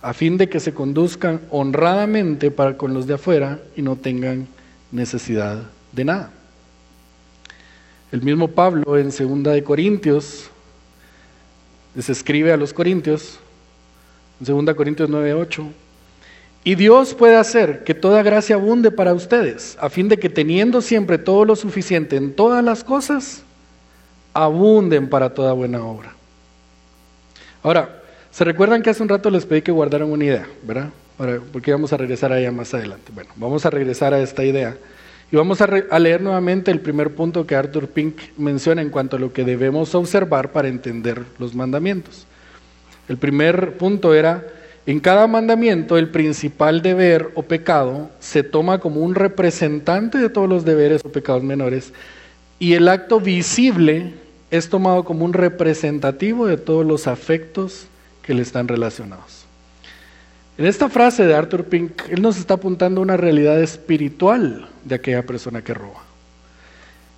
a 0.00 0.14
fin 0.14 0.38
de 0.38 0.48
que 0.48 0.60
se 0.60 0.72
conduzcan 0.72 1.42
honradamente 1.50 2.50
para 2.50 2.78
con 2.78 2.94
los 2.94 3.06
de 3.06 3.14
afuera 3.14 3.58
y 3.76 3.82
no 3.82 3.96
tengan 3.96 4.48
necesidad 4.90 5.62
de 5.92 6.04
nada. 6.06 6.30
El 8.14 8.22
mismo 8.22 8.46
Pablo 8.46 8.96
en 8.96 9.10
2 9.10 9.42
de 9.42 9.64
Corintios 9.64 10.48
les 11.96 12.08
escribe 12.08 12.52
a 12.52 12.56
los 12.56 12.72
Corintios, 12.72 13.40
en 14.38 14.64
2 14.64 14.76
Corintios 14.76 15.10
9:8, 15.10 15.66
y 16.62 16.76
Dios 16.76 17.12
puede 17.12 17.34
hacer 17.34 17.82
que 17.82 17.92
toda 17.92 18.22
gracia 18.22 18.54
abunde 18.54 18.92
para 18.92 19.14
ustedes, 19.14 19.76
a 19.80 19.90
fin 19.90 20.08
de 20.08 20.16
que 20.16 20.28
teniendo 20.28 20.80
siempre 20.80 21.18
todo 21.18 21.44
lo 21.44 21.56
suficiente 21.56 22.14
en 22.14 22.32
todas 22.32 22.62
las 22.62 22.84
cosas, 22.84 23.42
abunden 24.32 25.08
para 25.10 25.34
toda 25.34 25.52
buena 25.52 25.84
obra. 25.84 26.14
Ahora, 27.64 28.00
¿se 28.30 28.44
recuerdan 28.44 28.80
que 28.80 28.90
hace 28.90 29.02
un 29.02 29.08
rato 29.08 29.28
les 29.28 29.44
pedí 29.44 29.62
que 29.62 29.72
guardaran 29.72 30.08
una 30.08 30.24
idea, 30.24 30.46
verdad? 30.62 30.90
porque 31.52 31.72
vamos 31.72 31.92
a 31.92 31.96
regresar 31.96 32.30
a 32.30 32.38
ella 32.38 32.52
más 32.52 32.74
adelante. 32.74 33.10
Bueno, 33.12 33.30
vamos 33.34 33.66
a 33.66 33.70
regresar 33.70 34.14
a 34.14 34.20
esta 34.20 34.44
idea. 34.44 34.76
Y 35.32 35.36
vamos 35.36 35.60
a, 35.60 35.98
leer 35.98 36.20
nuevamente 36.20 36.70
el 36.70 36.80
primer 36.80 37.14
punto 37.14 37.46
que 37.46 37.56
Arthur 37.56 37.88
Pink 37.88 38.16
menciona 38.36 38.82
en 38.82 38.90
cuanto 38.90 39.16
a 39.16 39.18
lo 39.18 39.32
que 39.32 39.44
debemos 39.44 39.94
observar 39.94 40.52
para 40.52 40.68
entender 40.68 41.22
los 41.38 41.54
mandamientos. 41.54 42.26
El 43.08 43.16
primer 43.16 43.76
punto 43.76 44.14
era, 44.14 44.46
en 44.86 45.00
cada 45.00 45.26
mandamiento 45.26 45.98
el 45.98 46.10
principal 46.10 46.82
deber 46.82 47.30
o 47.34 47.42
pecado 47.42 48.10
se 48.20 48.42
toma 48.42 48.78
como 48.78 49.00
un 49.00 49.14
representante 49.14 50.18
de 50.18 50.28
todos 50.28 50.48
los 50.48 50.64
deberes 50.64 51.02
o 51.04 51.10
pecados 51.10 51.42
menores 51.42 51.92
y 52.58 52.74
el 52.74 52.88
acto 52.88 53.18
visible 53.20 54.12
es 54.50 54.68
tomado 54.68 55.04
como 55.04 55.24
un 55.24 55.32
representativo 55.32 56.46
de 56.46 56.56
todos 56.56 56.86
los 56.86 57.06
afectos 57.06 57.86
que 58.22 58.34
le 58.34 58.42
están 58.42 58.68
relacionados. 58.68 59.43
En 60.56 60.66
esta 60.66 60.88
frase 60.88 61.26
de 61.26 61.34
Arthur 61.34 61.64
Pink, 61.64 62.02
él 62.10 62.22
nos 62.22 62.38
está 62.38 62.54
apuntando 62.54 63.00
a 63.00 63.02
una 63.02 63.16
realidad 63.16 63.60
espiritual 63.60 64.68
de 64.84 64.94
aquella 64.94 65.26
persona 65.26 65.62
que 65.62 65.74
roba. 65.74 66.02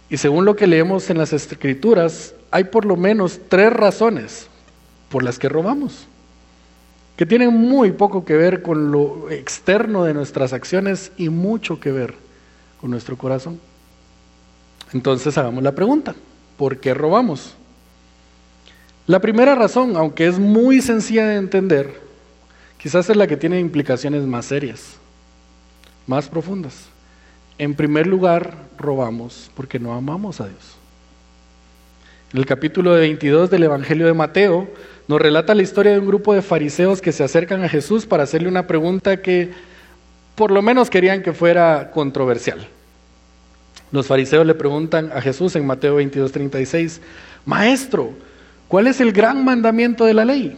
Y 0.08 0.16
según 0.16 0.46
lo 0.46 0.56
que 0.56 0.66
leemos 0.66 1.10
en 1.10 1.18
las 1.18 1.34
escrituras, 1.34 2.34
hay 2.50 2.64
por 2.64 2.86
lo 2.86 2.96
menos 2.96 3.38
tres 3.48 3.72
razones 3.72 4.46
por 5.10 5.22
las 5.22 5.38
que 5.38 5.50
robamos, 5.50 6.06
que 7.16 7.26
tienen 7.26 7.52
muy 7.52 7.92
poco 7.92 8.24
que 8.24 8.34
ver 8.34 8.62
con 8.62 8.90
lo 8.90 9.30
externo 9.30 10.04
de 10.04 10.14
nuestras 10.14 10.54
acciones 10.54 11.12
y 11.18 11.28
mucho 11.28 11.78
que 11.78 11.92
ver 11.92 12.14
con 12.80 12.90
nuestro 12.90 13.18
corazón. 13.18 13.60
Entonces 14.94 15.36
hagamos 15.36 15.62
la 15.62 15.74
pregunta, 15.74 16.14
¿por 16.56 16.78
qué 16.78 16.94
robamos? 16.94 17.54
La 19.06 19.20
primera 19.20 19.54
razón, 19.54 19.96
aunque 19.96 20.26
es 20.26 20.38
muy 20.38 20.80
sencilla 20.80 21.26
de 21.26 21.36
entender, 21.36 22.05
Quizás 22.86 23.10
es 23.10 23.16
la 23.16 23.26
que 23.26 23.36
tiene 23.36 23.58
implicaciones 23.58 24.22
más 24.22 24.46
serias, 24.46 24.94
más 26.06 26.28
profundas. 26.28 26.84
En 27.58 27.74
primer 27.74 28.06
lugar, 28.06 28.54
robamos 28.78 29.50
porque 29.56 29.80
no 29.80 29.92
amamos 29.92 30.40
a 30.40 30.44
Dios. 30.44 30.76
En 32.32 32.38
el 32.38 32.46
capítulo 32.46 32.92
22 32.92 33.50
del 33.50 33.64
Evangelio 33.64 34.06
de 34.06 34.14
Mateo 34.14 34.68
nos 35.08 35.20
relata 35.20 35.52
la 35.56 35.64
historia 35.64 35.90
de 35.90 35.98
un 35.98 36.06
grupo 36.06 36.32
de 36.32 36.42
fariseos 36.42 37.02
que 37.02 37.10
se 37.10 37.24
acercan 37.24 37.64
a 37.64 37.68
Jesús 37.68 38.06
para 38.06 38.22
hacerle 38.22 38.48
una 38.48 38.68
pregunta 38.68 39.20
que 39.20 39.50
por 40.36 40.52
lo 40.52 40.62
menos 40.62 40.88
querían 40.88 41.24
que 41.24 41.32
fuera 41.32 41.90
controversial. 41.90 42.68
Los 43.90 44.06
fariseos 44.06 44.46
le 44.46 44.54
preguntan 44.54 45.10
a 45.12 45.20
Jesús 45.20 45.56
en 45.56 45.66
Mateo 45.66 45.96
22, 45.96 46.30
36, 46.30 47.00
Maestro, 47.46 48.12
¿cuál 48.68 48.86
es 48.86 49.00
el 49.00 49.10
gran 49.10 49.44
mandamiento 49.44 50.04
de 50.04 50.14
la 50.14 50.24
ley? 50.24 50.56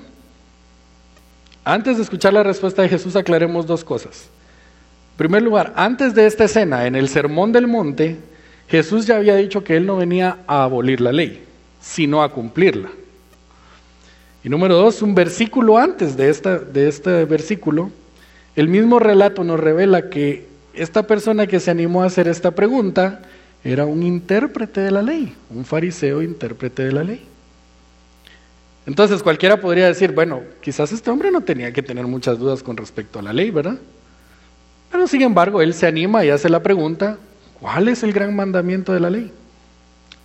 Antes 1.68 1.98
de 1.98 2.02
escuchar 2.02 2.32
la 2.32 2.42
respuesta 2.42 2.80
de 2.80 2.88
Jesús, 2.88 3.14
aclaremos 3.14 3.66
dos 3.66 3.84
cosas. 3.84 4.30
En 5.10 5.16
primer 5.18 5.42
lugar, 5.42 5.74
antes 5.76 6.14
de 6.14 6.24
esta 6.24 6.44
escena, 6.44 6.86
en 6.86 6.96
el 6.96 7.10
Sermón 7.10 7.52
del 7.52 7.66
Monte, 7.66 8.16
Jesús 8.68 9.06
ya 9.06 9.16
había 9.16 9.36
dicho 9.36 9.62
que 9.62 9.76
él 9.76 9.84
no 9.84 9.98
venía 9.98 10.38
a 10.46 10.62
abolir 10.62 11.02
la 11.02 11.12
ley, 11.12 11.44
sino 11.78 12.22
a 12.22 12.32
cumplirla. 12.32 12.88
Y 14.42 14.48
número 14.48 14.76
dos, 14.76 15.02
un 15.02 15.14
versículo 15.14 15.76
antes 15.76 16.16
de, 16.16 16.32
de 16.72 16.88
este 16.88 17.26
versículo, 17.26 17.90
el 18.56 18.68
mismo 18.68 18.98
relato 18.98 19.44
nos 19.44 19.60
revela 19.60 20.08
que 20.08 20.46
esta 20.72 21.02
persona 21.02 21.46
que 21.46 21.60
se 21.60 21.70
animó 21.70 22.02
a 22.02 22.06
hacer 22.06 22.28
esta 22.28 22.52
pregunta 22.52 23.20
era 23.62 23.84
un 23.84 24.02
intérprete 24.02 24.80
de 24.80 24.90
la 24.90 25.02
ley, 25.02 25.34
un 25.50 25.66
fariseo 25.66 26.22
intérprete 26.22 26.84
de 26.84 26.92
la 26.92 27.04
ley. 27.04 27.26
Entonces 28.88 29.22
cualquiera 29.22 29.60
podría 29.60 29.86
decir, 29.86 30.12
bueno, 30.12 30.40
quizás 30.62 30.92
este 30.92 31.10
hombre 31.10 31.30
no 31.30 31.42
tenía 31.42 31.74
que 31.74 31.82
tener 31.82 32.06
muchas 32.06 32.38
dudas 32.38 32.62
con 32.62 32.74
respecto 32.74 33.18
a 33.18 33.22
la 33.22 33.34
ley, 33.34 33.50
¿verdad? 33.50 33.76
Pero 34.90 35.06
sin 35.06 35.20
embargo, 35.20 35.60
él 35.60 35.74
se 35.74 35.86
anima 35.86 36.24
y 36.24 36.30
hace 36.30 36.48
la 36.48 36.62
pregunta, 36.62 37.18
¿cuál 37.60 37.88
es 37.88 38.02
el 38.02 38.14
gran 38.14 38.34
mandamiento 38.34 38.94
de 38.94 39.00
la 39.00 39.10
ley? 39.10 39.30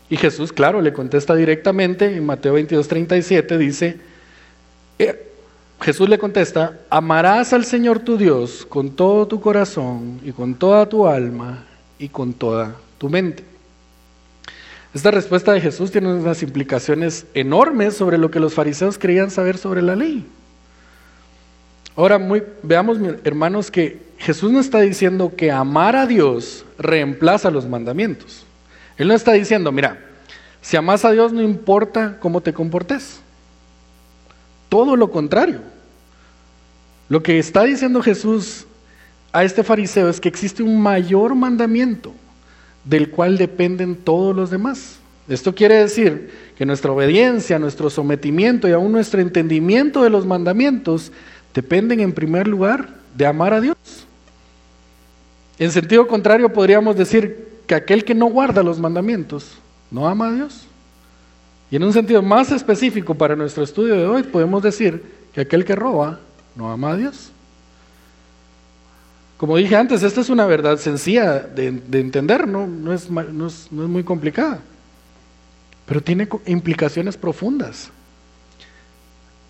Y 0.09 0.15
Jesús, 0.15 0.53
claro, 0.53 0.81
le 0.81 0.93
contesta 0.93 1.35
directamente 1.35 2.05
en 2.05 2.25
Mateo 2.25 2.53
22, 2.53 2.87
37, 2.87 3.57
dice, 3.57 3.97
eh, 4.97 5.29
Jesús 5.81 6.07
le 6.07 6.17
contesta, 6.17 6.79
amarás 6.89 7.51
al 7.51 7.65
Señor 7.65 7.99
tu 7.99 8.15
Dios 8.15 8.65
con 8.65 8.91
todo 8.91 9.27
tu 9.27 9.41
corazón 9.41 10.21
y 10.23 10.31
con 10.31 10.55
toda 10.55 10.87
tu 10.87 11.05
alma 11.05 11.65
y 11.99 12.07
con 12.07 12.31
toda 12.31 12.77
tu 12.97 13.09
mente. 13.09 13.43
Esta 14.93 15.09
respuesta 15.09 15.51
de 15.51 15.61
Jesús 15.61 15.91
tiene 15.91 16.13
unas 16.13 16.43
implicaciones 16.43 17.25
enormes 17.33 17.95
sobre 17.95 18.19
lo 18.19 18.29
que 18.29 18.39
los 18.39 18.53
fariseos 18.53 18.99
creían 18.99 19.31
saber 19.31 19.57
sobre 19.57 19.81
la 19.81 19.95
ley. 19.95 20.25
Ahora, 21.95 22.19
veamos, 22.61 22.99
hermanos, 23.23 23.71
que 23.71 24.01
Jesús 24.19 24.51
no 24.51 24.59
está 24.59 24.81
diciendo 24.81 25.33
que 25.35 25.51
amar 25.51 25.95
a 25.95 26.05
Dios 26.05 26.65
reemplaza 26.77 27.49
los 27.49 27.67
mandamientos. 27.67 28.45
Él 28.97 29.07
no 29.07 29.15
está 29.15 29.33
diciendo, 29.33 29.71
mira, 29.71 29.99
si 30.61 30.77
amas 30.77 31.03
a 31.05 31.11
Dios 31.11 31.33
no 31.33 31.41
importa 31.41 32.17
cómo 32.19 32.41
te 32.41 32.53
comportes. 32.53 33.19
Todo 34.69 34.95
lo 34.95 35.09
contrario. 35.09 35.61
Lo 37.09 37.23
que 37.23 37.39
está 37.39 37.63
diciendo 37.63 38.01
Jesús 38.01 38.65
a 39.31 39.43
este 39.43 39.63
fariseo 39.63 40.07
es 40.07 40.21
que 40.21 40.29
existe 40.29 40.61
un 40.61 40.79
mayor 40.79 41.33
mandamiento 41.33 42.13
del 42.85 43.09
cual 43.09 43.37
dependen 43.37 43.95
todos 43.95 44.35
los 44.35 44.49
demás. 44.49 44.99
Esto 45.27 45.55
quiere 45.55 45.75
decir 45.75 46.31
que 46.57 46.65
nuestra 46.65 46.91
obediencia, 46.91 47.59
nuestro 47.59 47.89
sometimiento 47.89 48.67
y 48.67 48.71
aún 48.71 48.91
nuestro 48.91 49.21
entendimiento 49.21 50.03
de 50.03 50.09
los 50.09 50.25
mandamientos 50.25 51.11
dependen 51.53 52.01
en 52.01 52.11
primer 52.11 52.47
lugar 52.47 52.89
de 53.15 53.25
amar 53.25 53.53
a 53.53 53.61
Dios. 53.61 53.77
En 55.59 55.71
sentido 55.71 56.07
contrario, 56.07 56.51
podríamos 56.51 56.97
decir 56.97 57.47
que 57.67 57.75
aquel 57.75 58.03
que 58.03 58.15
no 58.15 58.25
guarda 58.25 58.63
los 58.63 58.79
mandamientos 58.79 59.51
no 59.91 60.07
ama 60.07 60.27
a 60.27 60.33
Dios. 60.33 60.65
Y 61.71 61.77
en 61.77 61.83
un 61.83 61.93
sentido 61.93 62.21
más 62.21 62.51
específico 62.51 63.15
para 63.15 63.35
nuestro 63.35 63.63
estudio 63.63 63.95
de 63.95 64.05
hoy, 64.05 64.23
podemos 64.23 64.61
decir 64.61 65.03
que 65.33 65.41
aquel 65.41 65.63
que 65.63 65.75
roba 65.75 66.19
no 66.55 66.71
ama 66.71 66.91
a 66.91 66.97
Dios. 66.97 67.32
Como 69.37 69.57
dije 69.57 69.75
antes, 69.75 70.03
esta 70.03 70.21
es 70.21 70.29
una 70.29 70.45
verdad 70.45 70.77
sencilla 70.77 71.39
de, 71.39 71.67
entender, 71.67 72.47
¿no? 72.47 72.67
No, 72.67 72.93
es, 72.93 73.09
no, 73.09 73.47
es, 73.47 73.71
muy 73.71 74.03
complicada, 74.03 74.59
pero 75.85 76.01
tiene 76.01 76.27
implicaciones 76.45 77.17
profundas. 77.17 77.89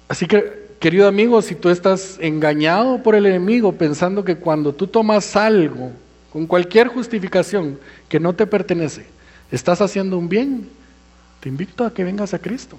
Así 0.08 0.26
que, 0.26 0.64
querido 0.80 1.08
amigo, 1.08 1.42
si 1.42 1.56
tú 1.56 1.70
estás 1.70 2.18
engañado 2.20 3.04
por 3.04 3.16
el 3.16 3.26
enemigo 3.26 3.74
pensando 3.74 4.24
que 4.24 4.38
cuando 4.38 4.74
tú 4.74 4.88
tomas 4.88 5.36
algo, 5.36 5.92
con 6.32 6.48
cualquier 6.48 6.88
justificación 6.88 7.78
que 8.10 8.20
no 8.20 8.34
te 8.34 8.48
pertenece, 8.48 9.06
estás 9.52 9.82
haciendo 9.82 10.18
un 10.18 10.28
bien, 10.28 10.70
te 11.40 11.50
invito 11.50 11.86
a 11.86 11.94
que 11.94 12.04
vengas 12.04 12.34
a 12.34 12.40
Cristo 12.40 12.78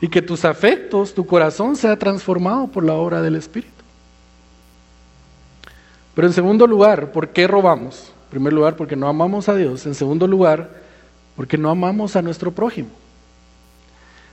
y 0.00 0.08
que 0.08 0.20
tus 0.20 0.44
afectos, 0.44 1.14
tu 1.14 1.24
corazón 1.24 1.76
sea 1.76 1.96
transformado 1.96 2.66
por 2.66 2.84
la 2.84 2.94
obra 2.94 3.22
del 3.22 3.36
Espíritu. 3.36 3.81
Pero 6.14 6.26
en 6.26 6.32
segundo 6.32 6.66
lugar, 6.66 7.12
¿por 7.12 7.28
qué 7.28 7.46
robamos? 7.46 8.12
En 8.24 8.30
primer 8.30 8.52
lugar, 8.52 8.76
porque 8.76 8.96
no 8.96 9.08
amamos 9.08 9.48
a 9.48 9.56
Dios. 9.56 9.86
En 9.86 9.94
segundo 9.94 10.26
lugar, 10.26 10.70
porque 11.36 11.56
no 11.56 11.70
amamos 11.70 12.16
a 12.16 12.22
nuestro 12.22 12.52
prójimo. 12.52 12.90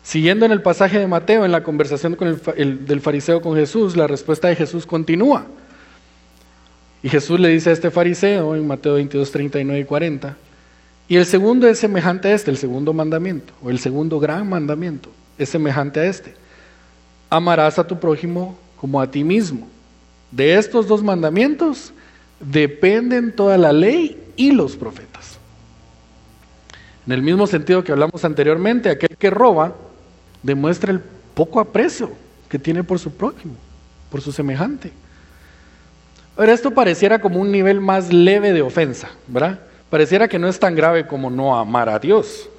Siguiendo 0.04 0.46
en 0.46 0.52
el 0.52 0.62
pasaje 0.62 1.00
de 1.00 1.08
Mateo, 1.08 1.46
en 1.46 1.52
la 1.52 1.64
conversación 1.64 2.16
con 2.16 2.40
el, 2.56 2.86
del 2.86 3.02
fariseo 3.02 3.42
con 3.42 3.56
Jesús, 3.56 3.96
la 3.96 4.08
respuesta 4.08 4.48
de 4.48 4.56
Jesús 4.56 4.86
continúa. 4.86 5.46
Y 7.04 7.10
Jesús 7.10 7.40
le 7.40 7.50
dice 7.50 7.70
a 7.70 7.74
este 7.74 7.92
fariseo 7.92 8.56
en 8.56 8.68
Mateo 8.68 8.96
22, 8.96 9.32
39 9.32 9.80
y 9.80 9.86
40, 9.86 10.38
y 11.08 11.16
el 11.16 11.26
segundo 11.26 11.68
es 11.68 11.80
semejante 11.80 12.28
a 12.28 12.34
este, 12.34 12.52
el 12.52 12.58
segundo 12.58 12.94
mandamiento, 12.94 13.54
o 13.64 13.70
el 13.70 13.80
segundo 13.80 14.20
gran 14.20 14.48
mandamiento, 14.48 15.10
es 15.38 15.50
semejante 15.50 16.00
a 16.00 16.06
este. 16.06 16.34
Amarás 17.30 17.80
a 17.80 17.88
tu 17.88 18.00
prójimo 18.00 18.58
como 18.80 19.02
a 19.02 19.10
ti 19.10 19.24
mismo. 19.24 19.68
De 20.32 20.58
estos 20.58 20.88
dos 20.88 21.04
mandamientos 21.04 21.94
dependen 22.40 23.36
toda 23.36 23.58
la 23.58 23.74
ley 23.74 24.22
y 24.36 24.52
los 24.52 24.76
profetas. 24.76 25.38
En 27.06 27.14
el 27.14 27.22
mismo 27.22 27.48
sentido 27.48 27.84
que 27.84 27.92
hablamos 27.92 28.24
anteriormente, 28.24 28.90
aquel 28.90 29.18
que 29.18 29.30
roba 29.30 29.76
demuestra 30.44 30.92
el 30.92 31.00
poco 31.34 31.60
aprecio 31.60 32.12
que 32.48 32.60
tiene 32.60 32.84
por 32.84 33.00
su 33.00 33.12
prójimo. 33.12 33.56
por 34.10 34.22
su 34.22 34.32
semejante. 34.32 34.92
Ahora, 36.36 36.54
esto 36.54 36.72
pareciera 36.72 37.20
como 37.20 37.40
un 37.40 37.52
nivel 37.52 37.80
más 37.80 38.12
leve 38.12 38.54
de 38.54 38.64
ofensa, 38.64 39.10
¿verdad? 39.28 39.60
Pareciera 39.90 40.28
que 40.28 40.40
no 40.40 40.48
es 40.48 40.60
tan 40.60 40.74
grave 40.74 41.06
como 41.06 41.30
no 41.30 41.56
amar 41.56 41.90
a 41.90 42.00
Dios. 42.00 42.50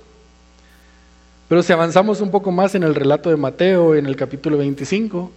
Pero 1.49 1.63
si 1.65 1.73
avanzamos 1.73 2.21
un 2.21 2.31
poco 2.31 2.53
más 2.53 2.77
en 2.77 2.85
el 2.85 2.95
relato 2.95 3.31
de 3.31 3.37
Mateo, 3.37 3.97
en 3.97 4.07
el 4.07 4.15
capítulo 4.15 4.59
25, 4.59 5.33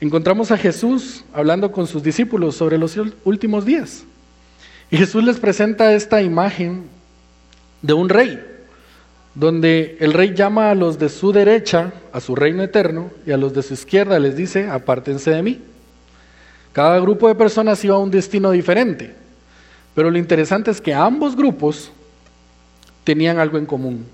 encontramos 0.00 0.50
a 0.50 0.56
Jesús 0.56 1.24
hablando 1.32 1.72
con 1.72 1.86
sus 1.86 2.02
discípulos 2.02 2.56
sobre 2.56 2.78
los 2.78 2.96
últimos 3.24 3.64
días. 3.64 4.04
Y 4.90 4.96
Jesús 4.96 5.22
les 5.24 5.38
presenta 5.38 5.92
esta 5.92 6.22
imagen 6.22 6.84
de 7.82 7.92
un 7.92 8.08
rey, 8.08 8.42
donde 9.34 9.96
el 10.00 10.12
rey 10.12 10.34
llama 10.34 10.70
a 10.70 10.74
los 10.74 10.98
de 10.98 11.08
su 11.08 11.32
derecha 11.32 11.92
a 12.12 12.20
su 12.20 12.34
reino 12.34 12.62
eterno 12.62 13.10
y 13.26 13.32
a 13.32 13.36
los 13.36 13.52
de 13.54 13.62
su 13.62 13.74
izquierda 13.74 14.18
les 14.18 14.36
dice, 14.36 14.68
apártense 14.68 15.30
de 15.30 15.42
mí. 15.42 15.60
Cada 16.72 16.98
grupo 17.00 17.28
de 17.28 17.34
personas 17.34 17.84
iba 17.84 17.96
a 17.96 17.98
un 17.98 18.10
destino 18.10 18.50
diferente, 18.50 19.14
pero 19.94 20.10
lo 20.10 20.18
interesante 20.18 20.70
es 20.70 20.80
que 20.80 20.94
ambos 20.94 21.36
grupos 21.36 21.92
tenían 23.04 23.38
algo 23.38 23.58
en 23.58 23.66
común. 23.66 24.06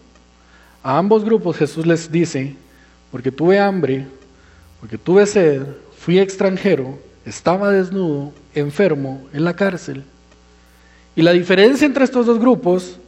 A 0.83 0.99
ambos 0.99 1.25
grupos 1.25 1.57
Jesús 1.57 1.87
les 1.87 2.11
dice, 2.11 2.55
porque 3.11 3.31
tuve 3.31 3.59
hambre, 3.59 4.07
porque 4.85 4.99
tuve 4.99 5.25
sed, 5.25 5.63
fui 5.97 6.19
extranjero, 6.19 6.99
estaba 7.25 7.71
desnudo, 7.71 8.35
enfermo, 8.55 9.27
en 9.33 9.43
la 9.43 9.57
cárcel. 9.57 10.05
Y 11.17 11.23
la 11.23 11.33
diferencia 11.33 11.87
entre 11.87 12.05
estos 12.05 12.27
dos 12.27 12.39
grupos 12.39 12.99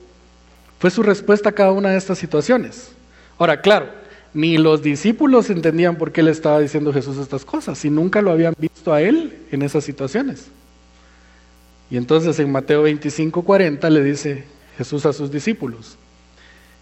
fue 0.78 0.90
su 0.90 1.02
respuesta 1.02 1.50
a 1.50 1.52
cada 1.52 1.72
una 1.72 1.90
de 1.90 1.98
estas 1.98 2.16
situaciones. 2.16 2.92
Ahora, 3.36 3.60
claro, 3.60 3.90
ni 4.32 4.56
los 4.56 4.82
discípulos 4.82 5.50
entendían 5.50 5.98
por 5.98 6.12
qué 6.12 6.22
le 6.22 6.30
estaba 6.30 6.60
diciendo 6.60 6.94
Jesús 6.94 7.18
estas 7.18 7.44
cosas, 7.44 7.76
si 7.76 7.90
nunca 7.90 8.22
lo 8.22 8.30
habían 8.30 8.54
visto 8.58 8.94
a 8.94 9.02
él 9.02 9.36
en 9.50 9.60
esas 9.60 9.84
situaciones. 9.84 10.46
Y 11.90 11.98
entonces 11.98 12.38
en 12.38 12.50
Mateo 12.50 12.84
25, 12.84 13.42
40 13.42 13.90
le 13.90 14.02
dice 14.02 14.44
Jesús 14.78 15.04
a 15.04 15.12
sus 15.12 15.30
discípulos, 15.30 15.98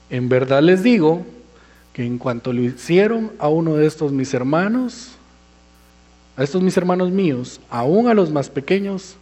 en 0.08 0.28
verdad 0.28 0.62
les 0.62 0.84
digo 0.84 1.26
que 1.94 2.04
en 2.04 2.18
cuanto 2.18 2.52
lo 2.52 2.60
hicieron 2.60 3.32
a 3.38 3.48
uno 3.48 3.76
de 3.76 3.86
estos 3.86 4.12
mis 4.12 4.34
hermanos, 4.34 5.12
a 6.36 6.42
estos 6.42 6.60
mis 6.60 6.76
hermanos 6.76 7.10
míos, 7.10 7.60
aún 7.70 8.08
a 8.08 8.14
los 8.14 8.30
más 8.30 8.50
pequeños, 8.50 9.16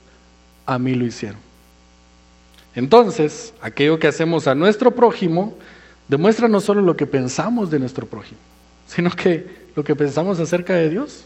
a 0.65 0.79
mí 0.79 0.95
lo 0.95 1.05
hicieron. 1.05 1.39
Entonces, 2.75 3.53
aquello 3.61 3.99
que 3.99 4.09
hacemos 4.09 4.47
a 4.47 4.55
nuestro 4.55 4.91
prójimo 4.95 5.55
demuestra 6.09 6.49
no 6.49 6.61
solo 6.63 6.81
lo 6.81 6.97
que 6.97 7.07
pensamos 7.07 7.71
de 7.71 7.79
nuestro 7.79 8.07
prójimo, 8.07 8.41
sino 8.87 9.11
que 9.11 9.63
lo 9.77 9.85
que 9.85 9.95
pensamos 9.95 10.41
acerca 10.41 10.75
de 10.75 10.89
Dios. 10.89 11.25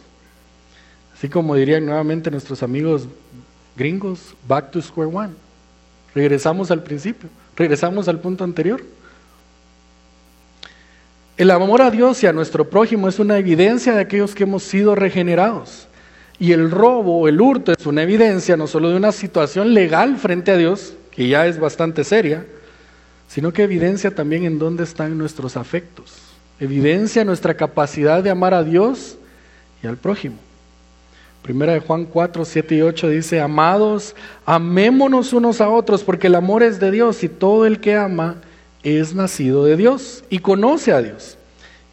Así 1.17 1.29
como 1.29 1.55
dirían 1.55 1.87
nuevamente 1.87 2.29
nuestros 2.29 2.65
amigos 2.65 3.07
gringos, 3.77 4.35
back 4.49 4.73
to 4.73 4.83
square 4.83 5.11
one. 5.15 5.33
Regresamos 6.13 6.73
al 6.73 6.83
principio, 6.83 7.29
regresamos 7.55 8.09
al 8.09 8.19
punto 8.19 8.43
anterior. 8.43 8.83
El 11.37 11.51
amor 11.51 11.83
a 11.83 11.91
Dios 11.91 12.23
y 12.23 12.27
a 12.27 12.33
nuestro 12.33 12.71
prójimo 12.71 13.09
es 13.09 13.19
una 13.19 13.37
evidencia 13.37 13.95
de 13.95 14.01
aquellos 14.01 14.35
que 14.35 14.45
hemos 14.45 14.63
sido 14.63 14.95
regenerados. 14.95 15.87
Y 16.39 16.53
el 16.53 16.71
robo 16.71 17.29
el 17.29 17.41
hurto 17.41 17.73
es 17.73 17.85
una 17.85 18.03
evidencia 18.03 18.57
no 18.57 18.67
solo 18.67 18.89
de 18.89 18.97
una 18.97 19.13
situación 19.13 19.75
legal 19.75 20.17
frente 20.17 20.51
a 20.51 20.57
Dios, 20.57 20.95
que 21.11 21.29
ya 21.29 21.47
es 21.47 21.59
bastante 21.59 22.05
seria, 22.05 22.47
sino 23.29 23.53
que 23.53 23.65
evidencia 23.65 24.15
también 24.15 24.45
en 24.45 24.59
dónde 24.59 24.85
están 24.85 25.19
nuestros 25.19 25.59
afectos, 25.59 26.15
evidencia 26.59 27.25
nuestra 27.25 27.55
capacidad 27.55 28.23
de 28.23 28.31
amar 28.31 28.55
a 28.55 28.65
Dios 28.65 29.19
y 29.83 29.87
al 29.87 29.99
prójimo. 29.99 30.37
Primera 31.43 31.75
de 31.75 31.81
Juan 31.81 32.07
4, 32.07 32.45
7 32.47 32.75
y 32.77 32.83
8 32.83 33.09
dice, 33.11 33.41
amados, 33.41 34.17
amémonos 34.47 35.35
unos 35.35 35.61
a 35.61 35.69
otros, 35.69 36.03
porque 36.03 36.29
el 36.29 36.35
amor 36.35 36.63
es 36.63 36.81
de 36.81 36.91
Dios 36.91 37.23
y 37.23 37.29
todo 37.29 37.67
el 37.67 37.79
que 37.79 37.95
ama 37.95 38.37
es 38.87 39.15
nacido 39.15 39.65
de 39.65 39.77
Dios 39.77 40.23
y 40.31 40.39
conoce 40.39 40.93
a 40.93 41.03
Dios. 41.03 41.37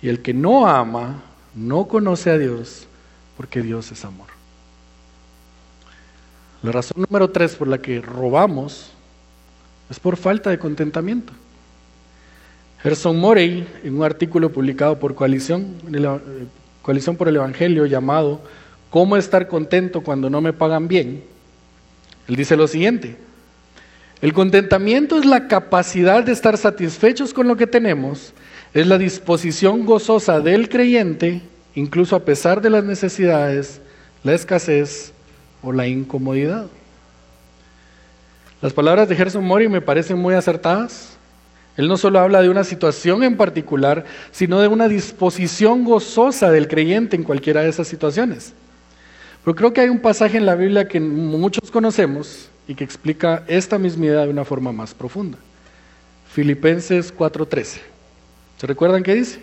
Y 0.01 0.09
el 0.09 0.21
que 0.21 0.33
no 0.33 0.67
ama, 0.67 1.23
no 1.55 1.87
conoce 1.87 2.29
a 2.29 2.37
Dios, 2.37 2.87
porque 3.35 3.61
Dios 3.61 3.91
es 3.91 4.05
amor. 4.05 4.27
La 6.61 6.71
razón 6.71 7.03
número 7.09 7.29
tres 7.29 7.55
por 7.55 7.67
la 7.67 7.79
que 7.79 7.99
robamos 7.99 8.91
es 9.89 9.99
por 9.99 10.17
falta 10.17 10.49
de 10.49 10.59
contentamiento. 10.59 11.33
Gerson 12.81 13.17
Morey, 13.17 13.67
en 13.83 13.95
un 13.95 14.03
artículo 14.03 14.51
publicado 14.51 14.99
por 14.99 15.15
Coalición, 15.15 15.75
eh, 15.91 16.45
Coalición 16.81 17.15
por 17.15 17.27
el 17.27 17.37
Evangelio 17.37 17.85
llamado 17.85 18.41
¿Cómo 18.93 19.17
estar 19.17 19.47
contento 19.47 20.01
cuando 20.01 20.29
no 20.29 20.39
me 20.39 20.53
pagan 20.53 20.87
bien? 20.87 21.23
Él 22.27 22.35
dice 22.35 22.55
lo 22.55 22.67
siguiente, 22.67 23.17
el 24.23 24.31
contentamiento 24.31 25.19
es 25.19 25.25
la 25.25 25.49
capacidad 25.49 26.23
de 26.23 26.31
estar 26.31 26.57
satisfechos 26.57 27.33
con 27.33 27.45
lo 27.45 27.57
que 27.57 27.67
tenemos, 27.67 28.33
es 28.73 28.87
la 28.87 28.97
disposición 28.97 29.85
gozosa 29.85 30.39
del 30.39 30.69
creyente, 30.69 31.41
incluso 31.75 32.15
a 32.15 32.23
pesar 32.23 32.61
de 32.61 32.69
las 32.69 32.85
necesidades, 32.85 33.81
la 34.23 34.33
escasez 34.33 35.11
o 35.61 35.73
la 35.73 35.87
incomodidad. 35.87 36.67
Las 38.61 38.71
palabras 38.71 39.09
de 39.09 39.17
Gerson 39.17 39.43
Mori 39.43 39.67
me 39.67 39.81
parecen 39.81 40.17
muy 40.17 40.35
acertadas. 40.35 41.17
Él 41.75 41.89
no 41.89 41.97
solo 41.97 42.19
habla 42.19 42.41
de 42.41 42.47
una 42.47 42.63
situación 42.63 43.23
en 43.23 43.35
particular, 43.35 44.05
sino 44.31 44.61
de 44.61 44.69
una 44.69 44.87
disposición 44.87 45.83
gozosa 45.83 46.49
del 46.49 46.69
creyente 46.69 47.17
en 47.17 47.23
cualquiera 47.23 47.61
de 47.61 47.67
esas 47.67 47.89
situaciones. 47.89 48.53
Pero 49.43 49.53
creo 49.53 49.73
que 49.73 49.81
hay 49.81 49.89
un 49.89 49.99
pasaje 49.99 50.37
en 50.37 50.45
la 50.45 50.55
Biblia 50.55 50.87
que 50.87 51.01
muchos 51.01 51.69
conocemos 51.69 52.49
y 52.67 52.75
que 52.75 52.83
explica 52.83 53.43
esta 53.47 53.77
misma 53.77 54.05
idea 54.05 54.21
de 54.21 54.29
una 54.29 54.45
forma 54.45 54.71
más 54.71 54.93
profunda. 54.93 55.37
Filipenses 56.31 57.13
4:13. 57.13 57.81
¿Se 58.57 58.67
recuerdan 58.67 59.03
qué 59.03 59.15
dice? 59.15 59.41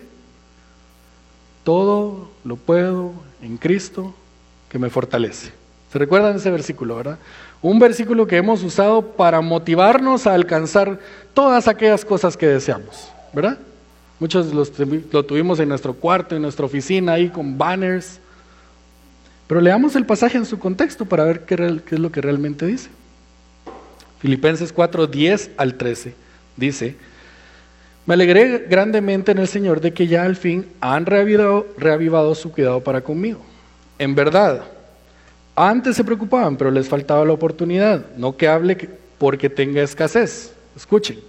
Todo 1.63 2.31
lo 2.43 2.55
puedo 2.55 3.13
en 3.41 3.57
Cristo 3.57 4.13
que 4.69 4.79
me 4.79 4.89
fortalece. 4.89 5.51
¿Se 5.91 5.99
recuerdan 5.99 6.37
ese 6.37 6.49
versículo, 6.49 6.95
verdad? 6.95 7.19
Un 7.61 7.77
versículo 7.77 8.25
que 8.25 8.37
hemos 8.37 8.63
usado 8.63 9.01
para 9.01 9.41
motivarnos 9.41 10.25
a 10.25 10.33
alcanzar 10.33 10.99
todas 11.33 11.67
aquellas 11.67 12.03
cosas 12.03 12.35
que 12.35 12.47
deseamos, 12.47 13.11
¿verdad? 13.33 13.59
Muchos 14.19 14.53
lo 14.53 15.23
tuvimos 15.25 15.59
en 15.59 15.69
nuestro 15.69 15.93
cuarto, 15.93 16.35
en 16.35 16.41
nuestra 16.41 16.65
oficina, 16.65 17.13
ahí 17.13 17.29
con 17.29 17.57
banners. 17.57 18.19
Pero 19.47 19.59
leamos 19.61 19.95
el 19.95 20.05
pasaje 20.05 20.37
en 20.37 20.45
su 20.45 20.57
contexto 20.57 21.05
para 21.05 21.25
ver 21.25 21.45
qué 21.45 21.55
es 21.91 21.99
lo 21.99 22.11
que 22.11 22.21
realmente 22.21 22.65
dice. 22.65 22.89
Filipenses 24.21 24.71
4, 24.71 25.07
10 25.07 25.51
al 25.57 25.75
13 25.75 26.13
dice, 26.55 26.95
me 28.05 28.13
alegré 28.13 28.65
grandemente 28.69 29.31
en 29.31 29.39
el 29.39 29.47
Señor 29.47 29.81
de 29.81 29.93
que 29.93 30.07
ya 30.07 30.23
al 30.23 30.35
fin 30.35 30.67
han 30.79 31.05
reavivado, 31.05 32.35
su 32.35 32.51
cuidado 32.51 32.83
para 32.83 33.01
conmigo. 33.01 33.41
En 33.97 34.15
verdad, 34.15 34.63
antes 35.55 35.95
se 35.95 36.03
preocupaban, 36.03 36.57
pero 36.57 36.71
les 36.71 36.87
faltaba 36.87 37.25
la 37.25 37.33
oportunidad. 37.33 38.05
No 38.17 38.35
que 38.35 38.47
hable 38.47 38.89
porque 39.17 39.49
tenga 39.49 39.81
escasez. 39.81 40.53
Escuchen, 40.75 41.19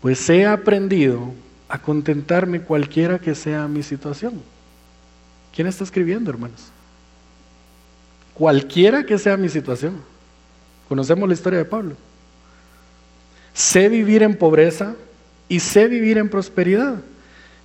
pues 0.00 0.28
he 0.30 0.46
aprendido 0.46 1.32
a 1.68 1.80
contentarme 1.80 2.60
cualquiera 2.60 3.18
que 3.18 3.34
sea 3.34 3.68
mi 3.68 3.82
situación. 3.82 4.42
¿Quién 5.54 5.66
está 5.66 5.84
escribiendo, 5.84 6.30
hermanos? 6.30 6.70
Cualquiera 8.34 9.04
que 9.04 9.18
sea 9.18 9.36
mi 9.36 9.48
situación. 9.48 10.00
Conocemos 10.88 11.28
la 11.28 11.34
historia 11.34 11.58
de 11.58 11.64
Pablo. 11.64 11.94
Sé 13.52 13.88
vivir 13.88 14.22
en 14.22 14.36
pobreza 14.36 14.94
y 15.48 15.60
sé 15.60 15.88
vivir 15.88 16.16
en 16.18 16.28
prosperidad. 16.28 16.96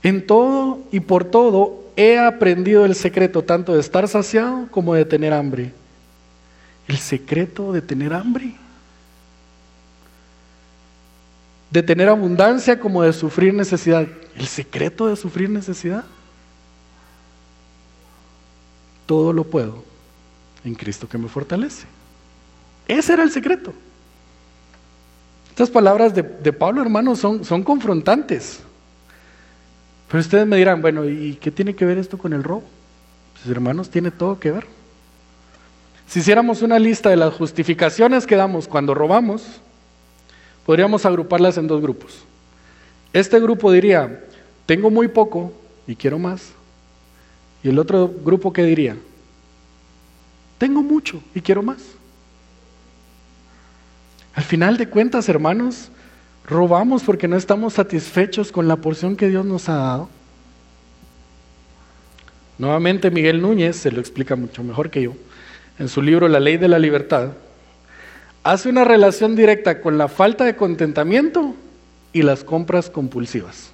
En 0.02 0.26
todo 0.26 0.80
y 0.92 1.00
por 1.00 1.24
todo 1.24 1.84
he 1.96 2.20
aprendido 2.20 2.84
el 2.84 2.96
secreto 2.96 3.44
tanto 3.44 3.74
de 3.74 3.80
estar 3.80 4.08
saciado 4.08 4.68
como 4.72 4.94
de 4.94 5.06
tener 5.06 5.32
hambre. 5.32 5.72
El 6.88 6.98
secreto 6.98 7.72
de 7.72 7.82
tener 7.82 8.14
hambre. 8.14 8.56
De 11.72 11.82
tener 11.82 12.10
abundancia 12.10 12.80
como 12.80 13.04
de 13.04 13.14
sufrir 13.14 13.54
necesidad. 13.54 14.06
El 14.36 14.48
secreto 14.48 15.08
de 15.08 15.16
sufrir 15.16 15.50
necesidad. 15.50 16.04
Todo 19.06 19.32
lo 19.32 19.46
puedo 19.46 19.84
en 20.66 20.76
Cristo 20.76 21.08
que 21.08 21.18
me 21.18 21.30
fortalece. 21.30 21.86
Ese 22.88 23.14
era 23.14 23.24
el 23.24 23.32
secreto. 23.32 23.74
Estas 25.50 25.70
palabras 25.70 26.14
de, 26.16 26.24
Pablo, 26.54 26.82
hermanos, 26.82 27.20
son, 27.20 27.46
son 27.46 27.64
confrontantes. 27.64 28.60
Pero 30.10 30.22
ustedes 30.22 30.48
me 30.48 30.58
dirán, 30.58 30.82
bueno, 30.82 31.08
¿y 31.08 31.38
qué 31.40 31.52
tiene 31.52 31.76
que 31.76 31.86
ver 31.86 31.98
esto 31.98 32.18
con 32.18 32.34
el 32.34 32.44
robo? 32.44 32.64
Pues 33.34 33.48
hermanos, 33.48 33.90
tiene 33.90 34.12
todo 34.12 34.40
que 34.40 34.52
ver. 34.52 34.66
Si 36.08 36.20
hiciéramos 36.20 36.62
una 36.62 36.80
lista 36.80 37.10
de 37.10 37.18
las 37.18 37.34
justificaciones 37.34 38.28
que 38.28 38.36
damos 38.36 38.68
cuando 38.68 38.94
robamos, 38.94 39.44
podríamos 40.66 41.06
agruparlas 41.06 41.58
en 41.58 41.68
dos 41.68 41.82
grupos. 41.82 42.24
Este 43.14 43.40
grupo 43.40 43.72
diría, 43.72 44.24
tengo 44.66 44.90
muy 44.90 45.08
poco 45.08 45.54
y 45.88 45.96
quiero 45.96 46.20
más. 46.20 46.52
Y 47.64 47.70
el 47.70 47.80
otro 47.80 48.08
grupo, 48.08 48.52
¿qué 48.52 48.64
diría? 48.64 48.98
Tengo 50.58 50.82
mucho 50.82 51.22
y 51.34 51.42
quiero 51.42 51.62
más. 51.62 51.78
Al 54.36 54.44
final 54.44 54.78
de 54.78 54.90
cuentas, 54.90 55.30
hermanos, 55.30 55.90
robamos 56.46 57.04
porque 57.04 57.28
no 57.28 57.38
estamos 57.38 57.74
satisfechos 57.74 58.52
con 58.52 58.68
la 58.68 58.78
porción 58.78 59.16
que 59.16 59.30
Dios 59.30 59.46
nos 59.46 59.70
ha 59.70 59.76
dado. 59.76 60.10
Nuevamente 62.58 63.12
Miguel 63.12 63.42
Núñez 63.42 63.76
se 63.76 63.92
lo 63.92 64.00
explica 64.00 64.36
mucho 64.36 64.64
mejor 64.64 64.90
que 64.90 65.04
yo 65.04 65.14
en 65.80 65.90
su 65.90 66.02
libro 66.02 66.28
La 66.28 66.40
ley 66.40 66.58
de 66.58 66.68
la 66.68 66.80
libertad. 66.80 67.32
Hace 68.44 68.70
una 68.70 68.84
relación 68.84 69.36
directa 69.36 69.82
con 69.82 69.98
la 69.98 70.08
falta 70.08 70.44
de 70.44 70.56
contentamiento 70.56 71.56
y 72.12 72.22
las 72.22 72.44
compras 72.44 72.90
compulsivas. 72.90 73.72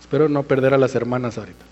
Espero 0.00 0.28
no 0.28 0.42
perder 0.42 0.74
a 0.74 0.78
las 0.78 0.94
hermanas 0.94 1.38
ahorita. 1.38 1.64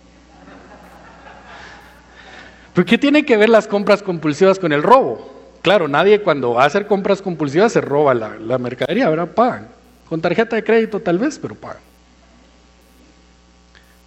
¿Por 2.74 2.84
qué 2.84 2.96
tiene 2.96 3.24
que 3.24 3.36
ver 3.36 3.50
las 3.50 3.66
compras 3.66 4.02
compulsivas 4.02 4.58
con 4.58 4.72
el 4.72 4.82
robo? 4.82 5.31
Claro, 5.62 5.86
nadie 5.86 6.20
cuando 6.20 6.54
va 6.54 6.64
a 6.64 6.66
hacer 6.66 6.86
compras 6.86 7.22
compulsivas 7.22 7.72
se 7.72 7.80
roba 7.80 8.14
la, 8.14 8.58
mercadería, 8.58 9.08
¿verdad? 9.08 9.28
Pagan. 9.28 9.68
Con 10.08 10.20
tarjeta 10.20 10.56
de 10.56 10.64
crédito 10.64 11.00
tal 11.00 11.18
vez, 11.18 11.38
pero 11.38 11.54
pagan. 11.54 11.80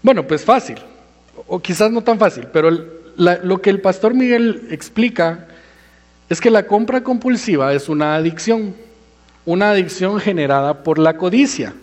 Bueno, 0.04 0.28
pues 0.28 0.44
fácil, 0.44 0.78
o 1.48 1.60
quizás 1.60 1.90
no 1.92 2.02
tan 2.02 2.20
fácil, 2.20 2.48
pero 2.54 2.70
lo 3.18 3.62
que 3.62 3.70
el 3.70 3.82
pastor 3.82 4.14
Miguel 4.14 4.68
explica 4.70 5.48
es 6.30 6.42
que 6.42 6.52
la 6.52 6.68
compra 6.68 7.02
compulsiva 7.02 7.74
es 7.74 7.90
una 7.90 8.16
adicción, 8.16 8.76
una 9.46 9.72
adicción 9.72 10.20
generada 10.20 10.84
por 10.84 11.00
la 11.00 11.18
codicia. 11.18 11.74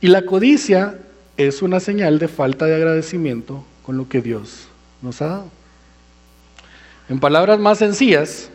Y 0.00 0.08
la 0.08 0.22
codicia 0.22 0.98
es 1.36 1.62
una 1.62 1.80
señal 1.80 2.18
de 2.18 2.28
falta 2.28 2.66
de 2.66 2.74
agradecimiento 2.74 3.64
con 3.84 3.96
lo 3.96 4.08
que 4.08 4.20
Dios 4.20 4.68
nos 5.00 5.22
ha 5.22 5.26
dado. 5.26 5.50
En 7.08 7.20
palabras 7.20 7.58
más 7.58 7.78
sencillas, 7.78 8.50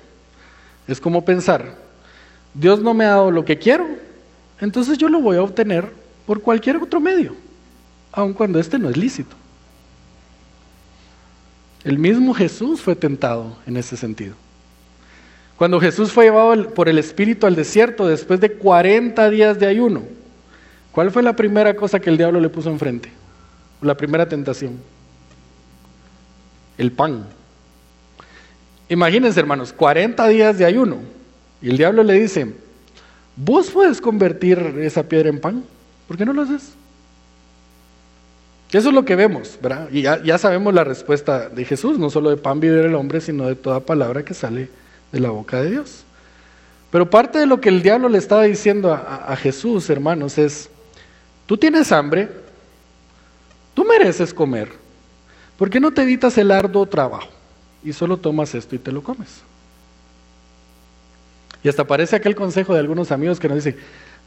es 0.87 0.99
como 0.99 1.23
pensar, 1.23 1.75
Dios 2.53 2.81
no 2.81 2.93
me 2.93 3.05
ha 3.05 3.09
dado 3.09 3.31
lo 3.31 3.45
que 3.45 3.57
quiero, 3.57 3.87
entonces 4.59 4.97
yo 4.97 5.09
lo 5.09 5.21
voy 5.21 5.37
a 5.37 5.43
obtener 5.43 5.91
por 6.25 6.41
cualquier 6.41 6.77
otro 6.77 6.99
medio, 6.99 7.35
aun 8.11 8.33
cuando 8.33 8.59
este 8.59 8.77
no 8.77 8.89
es 8.89 8.97
lícito. 8.97 9.35
El 11.83 11.97
mismo 11.97 12.33
Jesús 12.33 12.81
fue 12.81 12.95
tentado 12.95 13.57
en 13.65 13.77
ese 13.77 13.97
sentido. 13.97 14.35
Cuando 15.57 15.79
Jesús 15.79 16.11
fue 16.11 16.25
llevado 16.25 16.73
por 16.73 16.89
el 16.89 16.97
Espíritu 16.97 17.47
al 17.47 17.55
desierto 17.55 18.07
después 18.07 18.39
de 18.39 18.53
40 18.53 19.29
días 19.29 19.59
de 19.59 19.67
ayuno, 19.67 20.03
¿cuál 20.91 21.11
fue 21.11 21.23
la 21.23 21.35
primera 21.35 21.75
cosa 21.75 21.99
que 21.99 22.09
el 22.09 22.17
diablo 22.17 22.39
le 22.39 22.49
puso 22.49 22.69
enfrente? 22.69 23.11
La 23.81 23.95
primera 23.95 24.27
tentación. 24.27 24.79
El 26.77 26.91
pan. 26.91 27.25
Imagínense, 28.91 29.39
hermanos, 29.39 29.71
40 29.71 30.27
días 30.27 30.57
de 30.57 30.65
ayuno. 30.65 30.97
Y 31.61 31.69
el 31.69 31.77
diablo 31.77 32.03
le 32.03 32.13
dice, 32.15 32.53
vos 33.37 33.69
puedes 33.69 34.01
convertir 34.01 34.59
esa 34.81 35.03
piedra 35.03 35.29
en 35.29 35.39
pan. 35.39 35.63
¿Por 36.09 36.17
qué 36.17 36.25
no 36.25 36.33
lo 36.33 36.41
haces? 36.41 36.73
Eso 38.69 38.89
es 38.89 38.93
lo 38.93 39.05
que 39.05 39.15
vemos, 39.15 39.57
¿verdad? 39.61 39.87
Y 39.93 40.01
ya, 40.01 40.37
sabemos 40.37 40.73
la 40.73 40.83
respuesta 40.83 41.47
de 41.47 41.63
Jesús, 41.63 41.99
no 41.99 42.09
solo 42.09 42.31
de 42.31 42.35
pan 42.35 42.59
vive 42.59 42.85
el 42.85 42.93
hombre, 42.95 43.21
sino 43.21 43.47
de 43.47 43.55
toda 43.55 43.79
palabra 43.79 44.25
que 44.25 44.33
sale 44.33 44.69
de 45.13 45.19
la 45.21 45.29
boca 45.29 45.61
de 45.61 45.69
Dios. 45.69 46.03
Pero 46.91 47.09
parte 47.09 47.39
de 47.39 47.45
lo 47.45 47.61
que 47.61 47.69
el 47.69 47.81
diablo 47.81 48.09
le 48.09 48.17
estaba 48.17 48.43
diciendo 48.43 48.93
a, 48.93 49.23
a 49.25 49.37
Jesús, 49.37 49.89
hermanos, 49.89 50.37
es, 50.37 50.69
tú 51.45 51.55
tienes 51.55 51.93
hambre, 51.93 52.27
tú 53.73 53.85
mereces 53.85 54.33
comer, 54.33 54.69
¿por 55.57 55.69
qué 55.69 55.79
no 55.79 55.91
te 55.91 56.01
evitas 56.01 56.37
el 56.37 56.51
arduo 56.51 56.85
trabajo? 56.85 57.40
Y 57.83 57.93
solo 57.93 58.17
tomas 58.17 58.53
esto 58.55 58.75
y 58.75 58.79
te 58.79 58.91
lo 58.91 59.03
comes. 59.03 59.41
Y 61.63 61.69
hasta 61.69 61.85
parece 61.85 62.15
aquel 62.15 62.35
consejo 62.35 62.73
de 62.73 62.79
algunos 62.79 63.11
amigos 63.11 63.39
que 63.39 63.47
nos 63.47 63.63
dicen, 63.63 63.77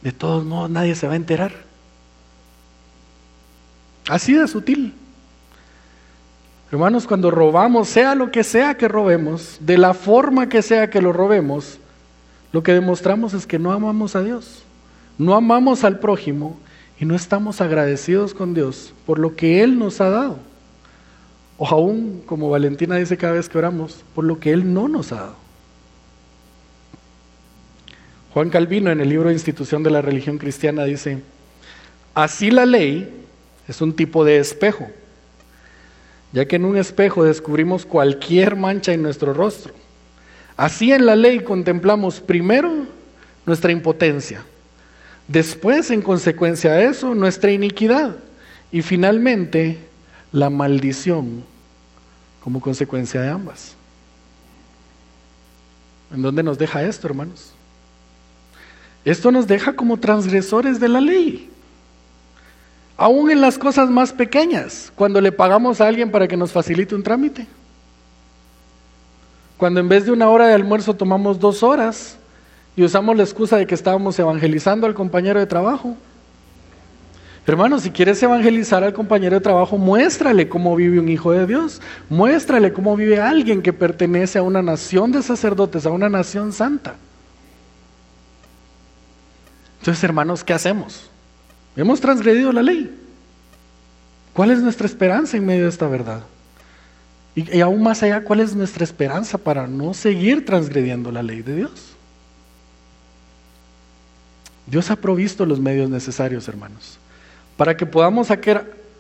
de 0.03 0.13
todos 0.13 0.45
modos 0.45 0.71
nadie 0.71 0.95
se 0.95 1.07
va 1.07 1.15
a 1.15 1.17
enterar. 1.17 1.53
Así 4.09 4.35
de 4.35 4.47
sutil. 4.47 4.95
Hermanos, 6.71 7.07
cuando 7.07 7.31
robamos, 7.31 7.89
sea 7.89 8.15
lo 8.15 8.31
que 8.31 8.45
sea 8.45 8.77
que 8.77 8.89
robemos, 8.89 9.59
de 9.61 9.79
la 9.79 9.95
forma 9.95 10.49
que 10.49 10.63
sea 10.63 10.91
que 10.91 11.01
lo 11.01 11.13
robemos, 11.13 11.79
lo 12.53 12.63
que 12.63 12.73
demostramos 12.73 13.35
es 13.35 13.47
que 13.47 13.59
no 13.59 13.73
amamos 13.73 14.17
a 14.17 14.23
Dios, 14.23 14.65
no 15.19 15.35
amamos 15.35 15.85
al 15.85 15.99
prójimo 15.99 16.59
y 16.99 17.05
no 17.05 17.15
estamos 17.15 17.61
agradecidos 17.61 18.35
con 18.35 18.55
Dios 18.55 18.93
por 19.07 19.19
lo 19.19 19.37
que 19.37 19.63
Él 19.63 19.79
nos 19.79 20.01
ha 20.01 20.11
dado. 20.11 20.39
O 21.57 21.69
aún, 21.69 22.23
como 22.27 22.51
Valentina 22.51 22.97
dice 22.97 23.17
cada 23.17 23.35
vez 23.35 23.49
que 23.49 23.59
oramos, 23.59 24.05
por 24.15 24.25
lo 24.25 24.41
que 24.41 24.53
Él 24.53 24.73
no 24.73 24.89
nos 24.89 25.13
ha 25.13 25.17
dado. 25.17 25.45
Juan 28.33 28.51
Calvino 28.51 28.91
en 28.91 29.01
el 29.01 29.09
libro 29.09 29.31
Institución 29.31 29.85
de 29.85 29.93
la 29.93 30.03
Religión 30.03 30.39
Cristiana 30.39 30.85
dice, 30.85 31.19
así 32.15 32.51
la 32.51 32.67
ley 32.67 33.09
es 33.69 33.81
un 33.81 33.95
tipo 33.95 34.25
de 34.25 34.39
espejo, 34.39 34.89
ya 36.33 36.45
que 36.47 36.57
en 36.57 36.65
un 36.65 36.77
espejo 36.77 37.23
descubrimos 37.23 37.87
cualquier 37.87 38.57
mancha 38.57 38.93
en 38.93 39.03
nuestro 39.03 39.33
rostro. 39.35 39.73
Así 40.57 40.93
en 40.93 41.07
la 41.07 41.15
ley 41.15 41.41
contemplamos 41.41 42.21
primero 42.21 42.73
nuestra 43.47 43.71
impotencia, 43.71 44.45
después 45.29 45.93
en 45.93 46.03
consecuencia 46.03 46.73
de 46.73 46.87
eso 46.87 47.15
nuestra 47.15 47.53
iniquidad 47.53 48.17
y 48.73 48.83
finalmente 48.83 49.79
la 50.35 50.51
maldición 50.51 51.45
como 52.43 52.61
consecuencia 52.61 53.21
de 53.21 53.29
ambas. 53.29 53.77
¿En 56.13 56.23
dónde 56.23 56.43
nos 56.43 56.59
deja 56.59 56.83
esto, 56.83 57.07
hermanos? 57.07 57.53
Esto 59.05 59.31
nos 59.31 59.47
deja 59.47 59.77
como 59.77 59.97
transgresores 59.97 60.81
de 60.81 60.89
la 60.89 61.01
ley. 61.01 61.49
Aún 62.97 63.31
en 63.31 63.41
las 63.41 63.57
cosas 63.59 63.89
más 63.91 64.13
pequeñas, 64.13 64.91
cuando 64.97 65.21
le 65.21 65.31
pagamos 65.31 65.81
a 65.81 65.87
alguien 65.87 66.11
para 66.11 66.27
que 66.27 66.37
nos 66.37 66.51
facilite 66.51 66.97
un 66.97 67.05
trámite. 67.05 67.47
Cuando 69.57 69.79
en 69.79 69.89
vez 69.89 70.05
de 70.05 70.11
una 70.11 70.29
hora 70.29 70.49
de 70.49 70.55
almuerzo 70.55 70.95
tomamos 70.95 71.39
dos 71.39 71.63
horas 71.63 72.17
y 72.75 72.83
usamos 72.83 73.17
la 73.17 73.23
excusa 73.23 73.57
de 73.57 73.69
que 73.69 73.77
estábamos 73.77 74.19
evangelizando 74.19 74.89
al 74.89 74.95
compañero 74.95 75.39
de 75.39 75.47
trabajo. 75.47 75.97
Hermano, 77.47 77.79
si 77.79 77.91
quieres 77.91 78.23
evangelizar 78.23 78.83
al 78.85 78.95
compañero 78.95 79.35
de 79.35 79.41
trabajo, 79.43 79.77
muéstrale 79.77 80.49
cómo 80.49 80.75
vive 80.77 80.99
un 80.99 81.11
hijo 81.11 81.33
de 81.33 81.47
Dios. 81.47 81.83
Muéstrale 82.09 82.73
cómo 82.73 82.97
vive 82.97 83.21
alguien 83.21 83.61
que 83.61 83.75
pertenece 83.75 84.39
a 84.39 84.43
una 84.43 84.63
nación 84.63 85.13
de 85.13 85.23
sacerdotes, 85.23 85.85
a 85.85 85.91
una 85.91 86.09
nación 86.09 86.53
santa. 86.53 86.95
Entonces, 89.81 90.03
hermanos, 90.03 90.43
¿qué 90.43 90.55
hacemos? 90.55 91.11
Hemos 91.77 92.01
transgredido 92.01 92.51
la 92.51 92.63
ley. 92.63 92.99
¿Cuál 94.33 94.51
es 94.51 94.61
nuestra 94.61 94.87
esperanza 94.87 95.37
en 95.37 95.45
medio 95.45 95.65
de 95.65 95.69
esta 95.69 95.87
verdad? 95.87 96.23
Y, 97.35 97.59
y, 97.59 97.61
aún 97.61 97.83
más 97.83 98.03
allá, 98.03 98.25
¿cuál 98.25 98.41
es 98.41 98.55
nuestra 98.55 98.85
esperanza 98.85 99.37
para 99.37 99.67
no 99.67 99.93
seguir 99.93 100.47
transgrediendo 100.47 101.13
la 101.13 101.23
ley 101.23 101.43
de 101.43 101.57
Dios? 101.57 101.73
Dios 104.67 104.91
ha 104.91 104.97
provisto 104.97 105.45
los 105.45 105.61
medios 105.61 105.91
necesarios, 105.91 106.49
hermanos 106.49 106.99
para 107.57 107.77
que 107.77 107.87
podamos 107.87 108.29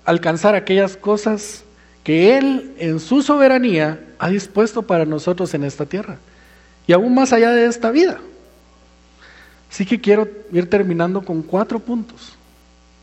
alcanzar 0.04 0.54
aquellas 0.54 0.96
cosas 0.96 1.64
que 2.02 2.36
Él 2.36 2.74
en 2.78 3.00
su 3.00 3.22
soberanía 3.22 4.00
ha 4.18 4.28
dispuesto 4.28 4.82
para 4.82 5.04
nosotros 5.04 5.54
en 5.54 5.64
esta 5.64 5.86
tierra 5.86 6.18
y 6.86 6.92
aún 6.92 7.14
más 7.14 7.32
allá 7.32 7.50
de 7.50 7.66
esta 7.66 7.90
vida. 7.90 8.20
Así 9.70 9.84
que 9.84 10.00
quiero 10.00 10.28
ir 10.52 10.68
terminando 10.70 11.24
con 11.24 11.42
cuatro 11.42 11.80
puntos 11.80 12.36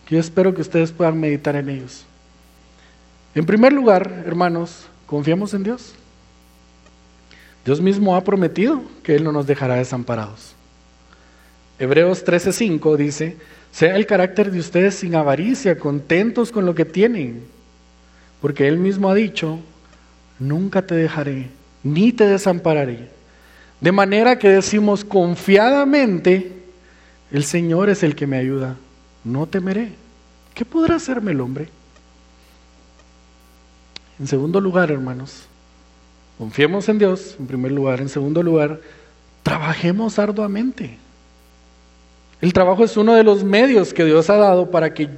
que 0.06 0.16
yo 0.16 0.22
espero 0.22 0.54
que 0.54 0.62
ustedes 0.62 0.92
puedan 0.92 1.20
meditar 1.20 1.56
en 1.56 1.70
ellos. 1.70 2.06
En 3.34 3.46
primer 3.46 3.74
lugar, 3.74 4.24
hermanos, 4.26 4.88
confiamos 5.06 5.54
en 5.54 5.64
Dios. 5.64 5.94
Dios 7.66 7.82
mismo 7.82 8.16
ha 8.16 8.24
prometido 8.24 8.82
que 9.04 9.16
Él 9.16 9.24
no 9.24 9.32
nos 9.32 9.48
dejará 9.48 9.76
desamparados. 9.76 10.54
Hebreos 11.80 12.26
13:5 12.26 12.96
dice, 12.96 13.38
sea 13.72 13.96
el 13.96 14.06
carácter 14.06 14.52
de 14.52 14.60
ustedes 14.60 14.96
sin 14.96 15.16
avaricia, 15.16 15.80
contentos 15.80 16.52
con 16.52 16.66
lo 16.66 16.76
que 16.76 16.86
tienen, 16.86 17.44
porque 18.42 18.68
Él 18.68 18.78
mismo 18.78 19.10
ha 19.10 19.16
dicho, 19.16 19.60
nunca 20.40 20.82
te 20.82 20.96
dejaré, 20.96 21.50
ni 21.84 22.12
te 22.12 22.26
desampararé. 22.26 23.10
De 23.80 23.92
manera 23.92 24.38
que 24.38 24.50
decimos 24.50 25.04
confiadamente, 25.04 26.52
el 27.32 27.44
Señor 27.44 27.90
es 27.90 28.04
el 28.04 28.16
que 28.16 28.28
me 28.28 28.38
ayuda, 28.38 28.76
no 29.24 29.48
temeré. 29.48 29.94
¿Qué 30.54 30.66
podrá 30.66 30.96
hacerme 30.96 31.32
el 31.32 31.42
hombre? 31.42 31.70
En 34.20 34.28
segundo 34.28 34.60
lugar, 34.62 34.92
hermanos, 34.92 35.46
confiemos 36.38 36.88
en 36.90 37.00
Dios, 37.00 37.36
en 37.40 37.48
primer 37.48 37.72
lugar. 37.72 38.02
En 38.02 38.10
segundo 38.10 38.44
lugar, 38.44 38.80
trabajemos 39.42 40.20
arduamente. 40.20 40.98
El 42.42 42.54
trabajo 42.54 42.84
es 42.84 42.98
uno 42.98 43.14
de 43.14 43.24
los 43.24 43.44
medios 43.44 43.94
que 43.94 44.04
Dios 44.04 44.30
ha 44.30 44.36
dado 44.36 44.72
para 44.72 44.94
que 44.94 45.10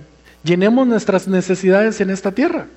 llenemos 0.43 0.85
nuestras 0.85 1.27
necesidades 1.27 2.01
en 2.01 2.09
esta 2.09 2.31
tierra. 2.31 2.67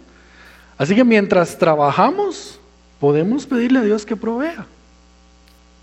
Así 0.79 0.95
que 0.95 1.05
mientras 1.05 1.59
trabajamos, 1.59 2.61
podemos 3.01 3.45
pedirle 3.47 3.81
a 3.81 3.83
Dios 3.83 4.07
que 4.07 4.17
provea. 4.17 4.67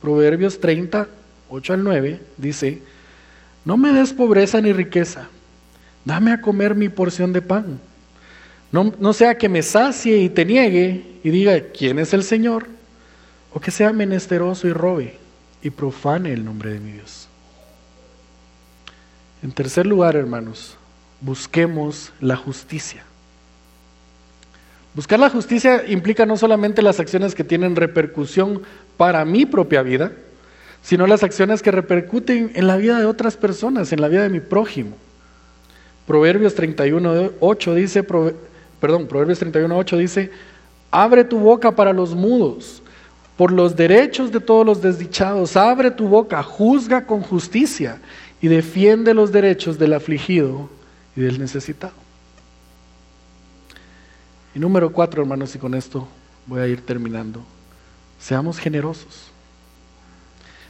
Proverbios 0.02 0.60
30, 0.60 1.08
8 1.50 1.74
al 1.74 1.84
9, 1.84 2.20
dice, 2.38 2.82
no 3.66 3.78
me 3.78 3.92
des 3.92 4.14
pobreza 4.14 4.60
ni 4.62 4.74
riqueza, 4.74 5.28
dame 6.06 6.32
a 6.32 6.42
comer 6.42 6.76
mi 6.76 6.90
porción 6.90 7.34
de 7.34 7.42
pan. 7.42 7.80
No, 8.72 9.14
sea 9.14 9.38
que 9.38 9.48
me 9.48 9.62
sacie 9.62 10.18
y 10.18 10.30
te 10.30 10.46
niegue 10.46 11.20
y 11.24 11.30
diga, 11.30 11.60
¿quién 11.78 12.00
es 12.00 12.12
el 12.12 12.24
Señor? 12.24 12.66
O 13.54 13.60
que 13.60 13.70
sea 13.70 13.94
menesteroso 13.94 14.68
y 14.68 14.74
robe 14.74 15.16
y 15.62 15.70
profane 15.70 16.34
el 16.34 16.44
nombre 16.44 16.74
de 16.74 16.80
mi 16.80 16.94
Dios. 16.94 17.23
En 19.44 19.52
tercer 19.52 19.86
lugar, 19.86 20.16
hermanos, 20.16 20.78
busquemos 21.20 22.14
la 22.22 22.38
justicia. 22.38 23.04
Buscar 24.96 25.20
la 25.20 25.30
justicia 25.30 25.84
implica 25.88 26.26
no 26.26 26.38
solamente 26.38 26.82
las 26.82 27.02
acciones 27.02 27.36
que 27.36 27.44
tienen 27.44 27.76
repercusión 27.76 28.62
para 28.96 29.26
mi 29.26 29.46
propia 29.46 29.82
vida, 29.82 30.14
sino 30.82 31.08
las 31.08 31.24
acciones 31.24 31.62
que 31.62 31.72
repercuten 31.72 32.52
en 32.56 32.68
la 32.68 32.78
vida 32.78 32.98
de 33.00 33.06
otras 33.06 33.36
personas, 33.36 33.92
en 33.92 34.00
la 34.00 34.08
vida 34.08 34.24
de 34.24 34.30
mi 34.30 34.40
prójimo. 34.40 34.96
Proverbios 36.08 36.56
31.8 36.56 37.74
dice, 37.74 38.04
perdón, 38.04 39.08
Proverbios 39.08 39.42
31.8 39.42 39.98
dice, 39.98 40.32
abre 40.90 41.26
tu 41.26 41.40
boca 41.40 41.72
para 41.72 41.92
los 41.92 42.16
mudos, 42.16 42.82
por 43.36 43.52
los 43.52 43.76
derechos 43.76 44.32
de 44.32 44.40
todos 44.40 44.66
los 44.66 44.82
desdichados, 44.82 45.58
abre 45.58 45.92
tu 45.92 46.08
boca, 46.08 46.42
juzga 46.44 47.06
con 47.06 47.22
justicia 47.22 48.00
y 48.44 48.50
defiende 48.50 49.14
los 49.14 49.32
derechos 49.32 49.80
del 49.80 49.94
afligido 49.94 50.70
y 51.16 51.22
del 51.22 51.40
necesitado. 51.40 51.94
Y 54.54 54.60
número 54.60 54.92
cuatro, 54.92 55.22
hermanos, 55.22 55.56
y 55.56 55.60
con 55.60 55.74
esto 55.74 56.10
voy 56.46 56.60
a 56.60 56.68
ir 56.68 56.86
terminando. 56.86 57.42
Seamos 58.20 58.60
generosos. 58.60 59.32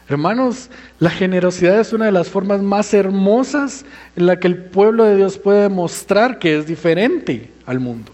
Hermanos, 0.08 0.70
la 1.00 1.10
generosidad 1.10 1.80
es 1.80 1.94
una 1.94 2.06
de 2.06 2.12
las 2.12 2.30
formas 2.30 2.62
más 2.62 2.94
hermosas 2.94 3.86
en 4.16 4.28
la 4.28 4.40
que 4.40 4.46
el 4.46 4.66
pueblo 4.66 5.06
de 5.06 5.16
Dios 5.16 5.40
puede 5.40 5.68
mostrar 5.68 6.38
que 6.38 6.56
es 6.60 6.68
diferente 6.68 7.52
al 7.66 7.80
mundo. 7.80 8.12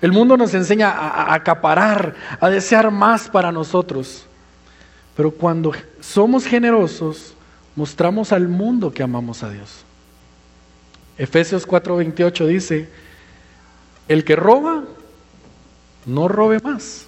El 0.00 0.10
mundo 0.10 0.36
nos 0.36 0.54
enseña 0.54 0.90
a, 0.90 1.32
acaparar, 1.34 2.16
a 2.40 2.50
desear 2.50 2.90
más 2.90 3.28
para 3.28 3.52
nosotros. 3.52 4.26
Pero 5.14 5.30
cuando 5.30 5.72
somos 6.00 6.44
generosos, 6.44 7.36
mostramos 7.74 8.32
al 8.32 8.48
mundo 8.48 8.92
que 8.92 9.02
amamos 9.02 9.42
a 9.42 9.50
Dios. 9.50 9.84
Efesios 11.18 11.66
4:28 11.66 12.46
dice, 12.46 12.88
el 14.08 14.24
que 14.24 14.36
roba, 14.36 14.84
no 16.06 16.28
robe 16.28 16.58
más, 16.60 17.06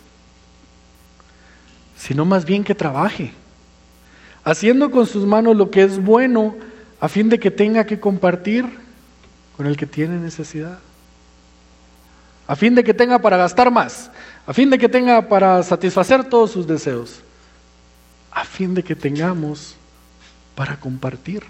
sino 1.97 2.25
más 2.25 2.45
bien 2.45 2.65
que 2.65 2.75
trabaje, 2.75 3.33
haciendo 4.45 4.91
con 4.91 5.07
sus 5.07 5.25
manos 5.27 5.57
lo 5.57 5.71
que 5.71 5.83
es 5.83 6.03
bueno, 6.03 6.55
a 7.01 7.09
fin 7.09 7.29
de 7.29 7.39
que 7.39 7.51
tenga 7.51 7.85
que 7.85 7.99
compartir 7.99 8.65
con 9.57 9.67
el 9.67 9.77
que 9.77 9.87
tiene 9.87 10.19
necesidad, 10.19 10.79
a 12.47 12.57
fin 12.57 12.75
de 12.75 12.85
que 12.85 12.95
tenga 12.95 13.19
para 13.19 13.37
gastar 13.37 13.71
más, 13.71 14.11
a 14.47 14.53
fin 14.53 14.71
de 14.71 14.79
que 14.79 14.89
tenga 14.89 15.29
para 15.29 15.63
satisfacer 15.63 16.25
todos 16.25 16.51
sus 16.51 16.67
deseos, 16.67 17.21
a 18.31 18.45
fin 18.45 18.75
de 18.75 18.83
que 18.83 18.95
tengamos 18.95 19.77
para 20.55 20.79
compartir. 20.79 21.43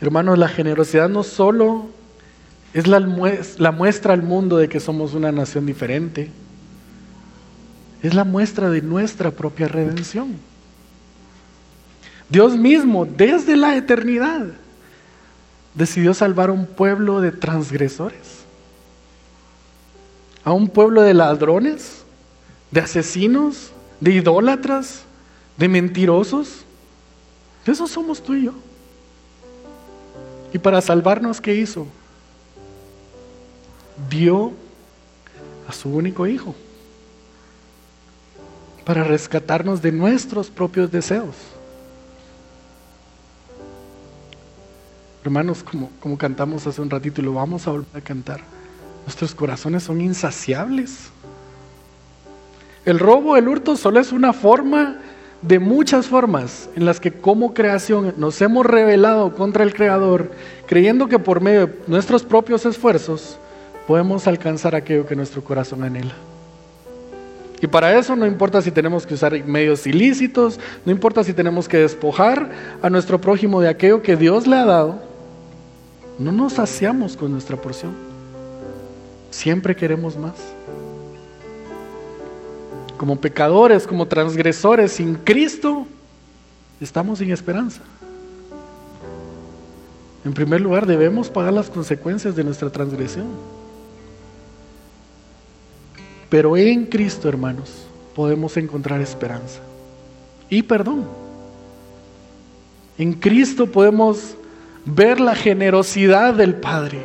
Hermanos, 0.00 0.38
la 0.38 0.48
generosidad 0.48 1.08
no 1.08 1.22
solo 1.22 1.86
es 2.72 2.88
la, 2.88 3.00
muestra 3.70 4.12
al 4.12 4.22
mundo 4.22 4.56
de 4.56 4.68
que 4.68 4.80
somos 4.80 5.14
una 5.14 5.30
nación 5.30 5.64
diferente, 5.64 6.30
es 8.02 8.14
la 8.14 8.24
muestra 8.24 8.68
de 8.68 8.82
nuestra 8.82 9.30
propia 9.30 9.68
redención. 9.68 10.34
Dios 12.28 12.56
mismo, 12.56 13.06
desde 13.06 13.56
la 13.56 13.76
eternidad, 13.76 14.46
decidió 15.74 16.14
salvar 16.14 16.48
a 16.50 16.52
un 16.52 16.66
pueblo 16.66 17.20
de 17.20 17.30
transgresores, 17.30 18.44
a 20.42 20.52
un 20.52 20.68
pueblo 20.68 21.02
de 21.02 21.14
ladrones, 21.14 22.04
de 22.72 22.80
asesinos, 22.80 23.70
de 24.00 24.14
idólatras, 24.14 25.04
de 25.56 25.68
mentirosos. 25.68 26.64
Esos 27.66 27.90
somos 27.90 28.22
tú 28.22 28.34
y 28.34 28.44
yo. 28.44 28.52
Y 30.52 30.58
para 30.58 30.80
salvarnos, 30.80 31.40
¿qué 31.40 31.54
hizo? 31.54 31.86
Dio 34.08 34.52
a 35.68 35.72
su 35.72 35.88
único 35.88 36.26
hijo 36.26 36.54
para 38.84 39.02
rescatarnos 39.02 39.80
de 39.80 39.92
nuestros 39.92 40.50
propios 40.50 40.90
deseos. 40.90 41.34
Hermanos, 45.24 45.62
como, 45.62 45.90
como 46.00 46.18
cantamos 46.18 46.66
hace 46.66 46.82
un 46.82 46.90
ratito 46.90 47.22
y 47.22 47.24
lo 47.24 47.32
vamos 47.32 47.66
a 47.66 47.70
volver 47.70 47.96
a 47.96 48.00
cantar, 48.02 48.40
nuestros 49.06 49.34
corazones 49.34 49.84
son 49.84 50.02
insaciables. 50.02 51.08
El 52.84 52.98
robo, 52.98 53.36
el 53.38 53.48
hurto 53.48 53.76
solo 53.76 54.00
es 54.00 54.12
una 54.12 54.34
forma 54.34 54.98
de 55.46 55.58
muchas 55.58 56.06
formas 56.06 56.70
en 56.74 56.86
las 56.86 57.00
que 57.00 57.12
como 57.12 57.52
creación 57.52 58.14
nos 58.16 58.40
hemos 58.40 58.64
rebelado 58.64 59.34
contra 59.34 59.62
el 59.62 59.74
Creador, 59.74 60.30
creyendo 60.66 61.06
que 61.06 61.18
por 61.18 61.42
medio 61.42 61.66
de 61.66 61.74
nuestros 61.86 62.22
propios 62.22 62.64
esfuerzos 62.64 63.36
podemos 63.86 64.26
alcanzar 64.26 64.74
aquello 64.74 65.06
que 65.06 65.14
nuestro 65.14 65.44
corazón 65.44 65.82
anhela. 65.82 66.14
Y 67.60 67.66
para 67.66 67.98
eso 67.98 68.16
no 68.16 68.26
importa 68.26 68.62
si 68.62 68.70
tenemos 68.70 69.06
que 69.06 69.14
usar 69.14 69.32
medios 69.44 69.86
ilícitos, 69.86 70.58
no 70.84 70.92
importa 70.92 71.22
si 71.22 71.34
tenemos 71.34 71.68
que 71.68 71.78
despojar 71.78 72.50
a 72.82 72.88
nuestro 72.88 73.20
prójimo 73.20 73.60
de 73.60 73.68
aquello 73.68 74.02
que 74.02 74.16
Dios 74.16 74.46
le 74.46 74.56
ha 74.56 74.64
dado, 74.64 75.02
no 76.18 76.32
nos 76.32 76.54
saciamos 76.54 77.16
con 77.16 77.32
nuestra 77.32 77.56
porción. 77.56 77.92
Siempre 79.30 79.76
queremos 79.76 80.16
más 80.16 80.34
como 83.04 83.20
pecadores, 83.20 83.86
como 83.86 84.06
transgresores 84.08 84.92
sin 84.92 85.16
Cristo, 85.16 85.86
estamos 86.80 87.18
sin 87.18 87.30
esperanza. 87.32 87.82
En 90.24 90.32
primer 90.32 90.62
lugar, 90.62 90.86
debemos 90.86 91.28
pagar 91.28 91.52
las 91.52 91.68
consecuencias 91.68 92.34
de 92.34 92.42
nuestra 92.42 92.70
transgresión. 92.70 93.26
Pero 96.30 96.56
en 96.56 96.86
Cristo, 96.86 97.28
hermanos, 97.28 97.84
podemos 98.14 98.56
encontrar 98.56 99.02
esperanza 99.02 99.60
y 100.48 100.62
perdón. 100.62 101.04
En 102.96 103.12
Cristo 103.12 103.70
podemos 103.70 104.34
ver 104.86 105.20
la 105.20 105.34
generosidad 105.34 106.32
del 106.32 106.54
Padre. 106.54 107.02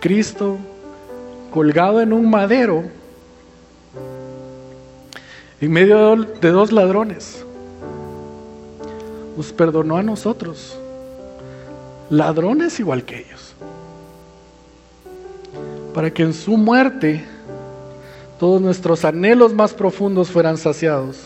Cristo 0.00 0.56
colgado 1.52 2.00
en 2.00 2.12
un 2.12 2.28
madero 2.28 2.84
en 5.60 5.70
medio 5.70 6.16
de 6.16 6.50
dos 6.50 6.72
ladrones. 6.72 7.44
Nos 9.36 9.52
perdonó 9.52 9.96
a 9.96 10.02
nosotros, 10.02 10.76
ladrones 12.10 12.80
igual 12.80 13.04
que 13.04 13.20
ellos, 13.20 13.54
para 15.94 16.10
que 16.10 16.24
en 16.24 16.34
su 16.34 16.56
muerte 16.56 17.24
todos 18.40 18.60
nuestros 18.60 19.04
anhelos 19.04 19.54
más 19.54 19.72
profundos 19.72 20.30
fueran 20.30 20.56
saciados 20.56 21.18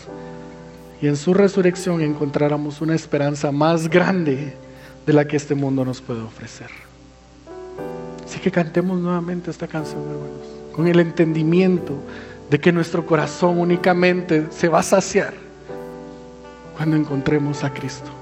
y 1.01 1.07
en 1.07 1.17
su 1.17 1.33
resurrección 1.33 2.01
encontráramos 2.01 2.79
una 2.79 2.95
esperanza 2.95 3.51
más 3.51 3.89
grande 3.89 4.53
de 5.05 5.13
la 5.13 5.27
que 5.27 5.37
este 5.37 5.55
mundo 5.55 5.83
nos 5.83 5.99
puede 6.01 6.21
ofrecer. 6.21 6.86
Así 8.27 8.41
que 8.41 8.51
cantemos 8.51 8.99
nuevamente 8.99 9.49
esta 9.49 9.67
canción, 9.67 10.01
hermanos, 10.01 10.73
con 10.75 10.85
el 10.85 10.99
entendimiento 10.99 11.93
de 12.49 12.59
que 12.59 12.73
nuestro 12.73 13.05
corazón 13.05 13.57
únicamente 13.57 14.47
se 14.51 14.67
va 14.67 14.79
a 14.79 14.83
saciar 14.83 15.33
cuando 16.75 16.97
encontremos 16.97 17.63
a 17.63 17.73
Cristo. 17.73 18.16